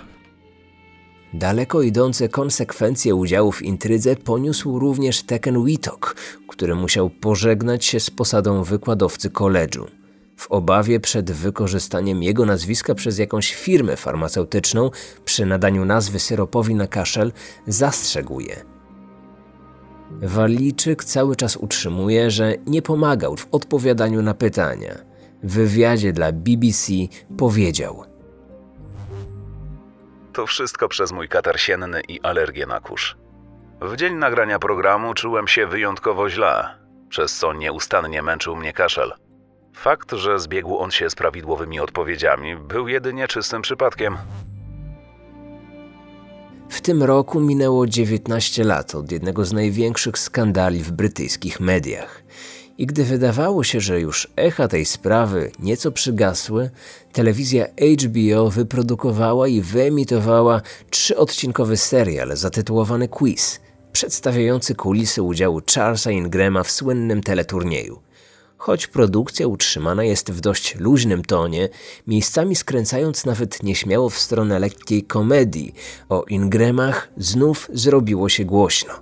Daleko 1.34 1.82
idące 1.82 2.30
konsekwencje 2.30 3.16
udziału 3.16 3.52
w 3.52 3.62
intrydze 3.62 4.16
poniósł 4.16 4.80
również 4.80 5.24
Tekken 5.24 5.66
Witok, 5.66 6.16
który 6.48 6.76
musiał 6.76 7.10
pożegnać 7.10 7.86
się 7.86 8.00
z 8.00 8.10
posadą 8.10 8.64
wykładowcy 8.64 9.30
koledżu. 9.30 10.01
W 10.38 10.52
obawie 10.52 11.00
przed 11.00 11.32
wykorzystaniem 11.32 12.24
jego 12.24 12.46
nazwiska 12.46 12.96
przez 12.96 13.17
jakąś 13.17 13.56
firmę 13.56 13.98
farmaceutyczną 13.98 14.89
przy 15.26 15.46
nadaniu 15.46 15.86
nazwy 15.86 16.20
syropowi 16.20 16.76
na 16.76 16.88
kaszel 16.88 17.32
zastrzegł 17.67 18.39
je. 18.39 18.65
Walijczyk 20.12 21.04
cały 21.04 21.36
czas 21.36 21.58
utrzymuje, 21.58 22.32
że 22.32 22.54
nie 22.65 22.82
pomagał 22.82 23.38
w 23.38 23.48
odpowiadaniu 23.52 24.22
na 24.22 24.34
pytania. 24.34 24.96
W 25.44 25.54
wywiadzie 25.54 26.13
dla 26.13 26.32
BBC 26.32 26.94
powiedział– 27.38 28.04
to 30.34 30.46
wszystko 30.46 30.88
przez 30.88 31.12
mój 31.12 31.28
katar 31.30 31.60
sienny 31.60 32.02
i 32.08 32.22
alergię 32.22 32.65
na 32.65 32.80
kurz. 32.80 33.17
W 33.82 33.96
dzień 33.96 34.13
nagrania 34.15 34.60
programu 34.60 35.13
czułem 35.13 35.48
się 35.48 35.67
wyjątkowo 35.67 36.30
źle, 36.30 36.76
przez 37.10 37.38
co 37.38 37.54
nieustannie 37.54 38.22
męczył 38.22 38.56
mnie 38.56 38.74
kaszel. 38.74 39.13
Fakt, 39.73 40.12
że 40.12 40.39
zbiegł 40.39 40.77
on 40.77 40.91
się 40.91 41.10
z 41.10 41.15
prawidłowymi 41.15 41.79
odpowiedziami, 41.79 42.55
był 42.55 42.88
jedynie 42.88 43.27
czystym 43.27 43.62
przypadkiem. 43.62 44.17
W 46.69 46.81
tym 46.81 47.03
roku 47.03 47.39
minęło 47.39 47.88
19 47.88 48.63
lat 48.63 48.95
od 48.95 49.12
jednego 49.12 49.45
z 49.45 49.53
największych 49.53 50.17
skandali 50.17 50.84
w 50.84 50.91
brytyjskich 50.91 51.60
mediach. 51.60 52.23
I 52.77 52.86
gdy 52.86 53.03
wydawało 53.03 53.63
się, 53.63 53.81
że 53.81 53.99
już 53.99 54.27
echa 54.36 54.67
tej 54.67 54.86
sprawy 54.86 55.51
nieco 55.60 55.91
przygasły, 55.91 56.69
telewizja 57.12 57.65
HBO 58.05 58.49
wyprodukowała 58.49 59.47
i 59.47 59.62
wyemitowała 59.62 60.62
trzyodcinkowy 60.89 61.77
serial 61.77 62.36
zatytułowany 62.38 63.07
Quiz, 63.07 63.60
przedstawiający 63.91 64.75
kulisy 64.75 65.21
udziału 65.21 65.62
Charlesa 65.75 66.12
Ingrama 66.12 66.63
w 66.63 66.71
słynnym 66.71 67.23
teleturnieju. 67.23 68.01
Choć 68.62 68.88
produkcja 68.88 69.47
utrzymana 69.47 70.04
jest 70.04 70.32
w 70.32 70.41
dość 70.41 70.76
luźnym 70.76 71.26
tonie, 71.26 71.69
miejscami 72.08 72.56
skręcając 72.56 73.26
nawet 73.26 73.63
nieśmiało 73.63 74.10
w 74.10 74.17
stronę 74.17 74.60
lekkiej 74.60 75.04
komedii, 75.04 75.74
o 76.10 76.24
Ingramach 76.30 77.12
znów 77.17 77.69
zrobiło 77.74 78.30
się 78.30 78.45
głośno. 78.45 78.93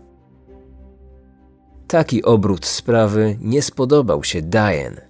Taki 1.88 2.24
obrót 2.24 2.66
sprawy 2.66 3.38
nie 3.42 3.62
spodobał 3.62 4.24
się 4.24 4.42
Diane. 4.42 5.02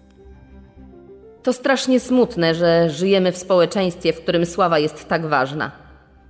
To 1.44 1.54
strasznie 1.54 2.00
smutne, 2.00 2.56
że 2.56 2.90
żyjemy 2.90 3.32
w 3.32 3.38
społeczeństwie, 3.38 4.14
w 4.14 4.22
którym 4.22 4.46
sława 4.46 4.80
jest 4.80 5.08
tak 5.08 5.26
ważna. 5.26 5.72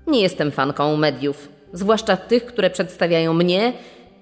Nie 0.08 0.21
jestem 0.21 0.51
fanką 0.51 0.97
mediów, 0.97 1.49
zwłaszcza 1.73 2.17
tych, 2.17 2.45
które 2.45 2.69
przedstawiają 2.69 3.34
mnie 3.34 3.73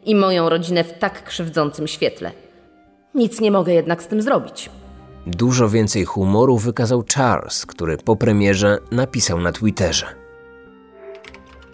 i 0.05 0.15
moją 0.15 0.49
rodzinę 0.49 0.83
w 0.83 0.93
tak 0.93 1.23
krzywdzącym 1.23 1.87
świetle. 1.87 2.46
Nic 3.17 3.41
nie 3.41 3.51
mogę 3.51 3.73
jednak 3.73 4.03
z 4.03 4.07
tym 4.07 4.21
zrobić. 4.21 4.69
Dużo 5.27 5.69
więcej 5.69 6.05
humoru 6.05 6.57
wykazał 6.57 7.03
Charles, 7.15 7.65
który 7.65 7.97
po 7.97 8.15
premierze 8.15 8.77
napisał 8.91 9.39
na 9.39 9.51
Twitterze. 9.51 10.05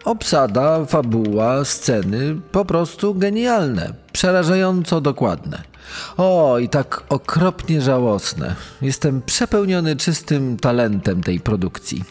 Obsada, 0.06 0.86
fabuła, 0.86 1.66
sceny 1.66 2.42
po 2.52 2.66
prostu 2.66 3.16
genialne, 3.16 3.94
przerażająco 4.14 5.02
dokładne. 5.02 5.62
O, 6.18 6.60
i 6.60 6.70
tak 6.70 7.04
okropnie 7.10 7.82
żałosne. 7.82 8.56
Jestem 8.82 9.22
przepełniony 9.22 9.96
czystym 9.96 10.58
talentem 10.58 11.24
tej 11.24 11.40
produkcji. 11.40 12.04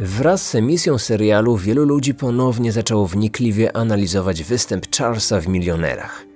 Wraz 0.00 0.48
z 0.48 0.54
emisją 0.54 0.98
serialu 0.98 1.56
wielu 1.56 1.84
ludzi 1.84 2.14
ponownie 2.14 2.72
zaczęło 2.72 3.06
wnikliwie 3.06 3.76
analizować 3.76 4.42
występ 4.42 4.96
Charlesa 4.96 5.40
w 5.40 5.48
Milionerach. 5.48 6.29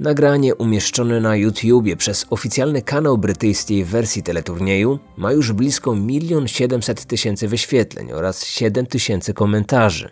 Nagranie 0.00 0.54
umieszczone 0.54 1.20
na 1.20 1.36
YouTubie 1.36 1.96
przez 1.96 2.26
oficjalny 2.30 2.82
kanał 2.82 3.18
brytyjskiej 3.18 3.84
wersji 3.84 4.22
teleturnieju 4.22 4.98
ma 5.16 5.32
już 5.32 5.52
blisko 5.52 5.96
1 6.08 6.48
700 6.48 7.04
tysięcy 7.04 7.48
wyświetleń 7.48 8.12
oraz 8.12 8.44
7 8.44 8.86
tysięcy 8.86 9.34
komentarzy. 9.34 10.10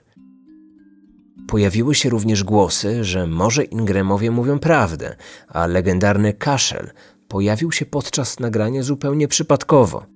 Pojawiły 1.49 1.95
się 1.95 2.09
również 2.09 2.45
głosy, 2.45 3.05
że 3.05 3.27
może 3.27 3.65
Ingramowie 3.65 4.31
mówią 4.31 4.59
prawdę, 4.59 5.17
a 5.49 5.67
legendarny 5.67 6.33
kaszel 6.33 6.91
pojawił 7.29 7.73
się 7.73 7.87
podczas 7.87 8.41
nagrania 8.41 8.83
zupełnie 8.83 9.29
przypadkowo. 9.29 10.14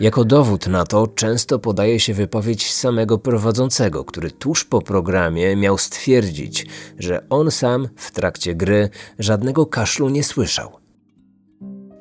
Jako 0.00 0.24
dowód 0.24 0.66
na 0.66 0.84
to 0.84 1.06
często 1.06 1.58
podaje 1.58 2.00
się 2.00 2.14
wypowiedź 2.14 2.72
samego 2.72 3.18
prowadzącego, 3.18 4.04
który 4.04 4.30
tuż 4.30 4.64
po 4.64 4.82
programie 4.82 5.56
miał 5.56 5.78
stwierdzić, 5.78 6.66
że 6.98 7.28
on 7.30 7.50
sam 7.50 7.88
w 7.96 8.10
trakcie 8.12 8.54
gry 8.54 8.88
żadnego 9.18 9.66
kaszlu 9.66 10.08
nie 10.08 10.24
słyszał. 10.24 10.72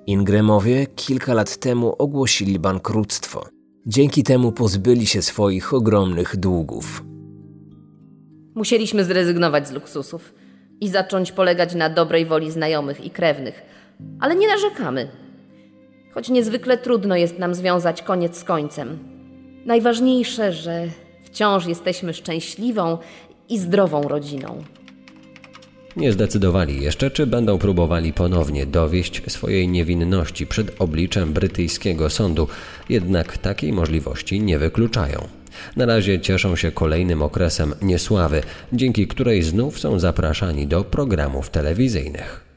Ingramowie 0.07 0.87
kilka 0.95 1.33
lat 1.33 1.57
temu 1.57 1.95
ogłosili 1.97 2.59
bankructwo. 2.59 3.45
Dzięki 3.85 4.23
temu 4.23 4.51
pozbyli 4.51 5.05
się 5.05 5.21
swoich 5.21 5.73
ogromnych 5.73 6.37
długów. 6.37 7.03
Musieliśmy 8.55 9.05
zrezygnować 9.05 9.67
z 9.67 9.71
luksusów 9.71 10.33
i 10.81 10.89
zacząć 10.89 11.31
polegać 11.31 11.75
na 11.75 11.89
dobrej 11.89 12.25
woli 12.25 12.51
znajomych 12.51 13.05
i 13.05 13.09
krewnych, 13.09 13.61
ale 14.19 14.35
nie 14.35 14.47
narzekamy 14.47 15.07
choć 16.13 16.29
niezwykle 16.29 16.77
trudno 16.77 17.15
jest 17.15 17.39
nam 17.39 17.55
związać 17.55 18.01
koniec 18.01 18.37
z 18.37 18.43
końcem. 18.43 18.99
Najważniejsze, 19.65 20.53
że 20.53 20.87
wciąż 21.23 21.65
jesteśmy 21.65 22.13
szczęśliwą 22.13 22.97
i 23.49 23.59
zdrową 23.59 24.01
rodziną. 24.01 24.63
Nie 25.95 26.11
zdecydowali 26.11 26.81
jeszcze, 26.81 27.11
czy 27.11 27.27
będą 27.27 27.57
próbowali 27.57 28.13
ponownie 28.13 28.65
dowieść 28.65 29.21
swojej 29.27 29.67
niewinności 29.67 30.47
przed 30.47 30.81
obliczem 30.81 31.33
brytyjskiego 31.33 32.09
sądu, 32.09 32.47
jednak 32.89 33.37
takiej 33.37 33.73
możliwości 33.73 34.41
nie 34.41 34.59
wykluczają. 34.59 35.27
Na 35.75 35.85
razie 35.85 36.19
cieszą 36.19 36.55
się 36.55 36.71
kolejnym 36.71 37.21
okresem 37.21 37.73
niesławy, 37.81 38.43
dzięki 38.73 39.07
której 39.07 39.43
znów 39.43 39.79
są 39.79 39.99
zapraszani 39.99 40.67
do 40.67 40.83
programów 40.83 41.49
telewizyjnych. 41.49 42.52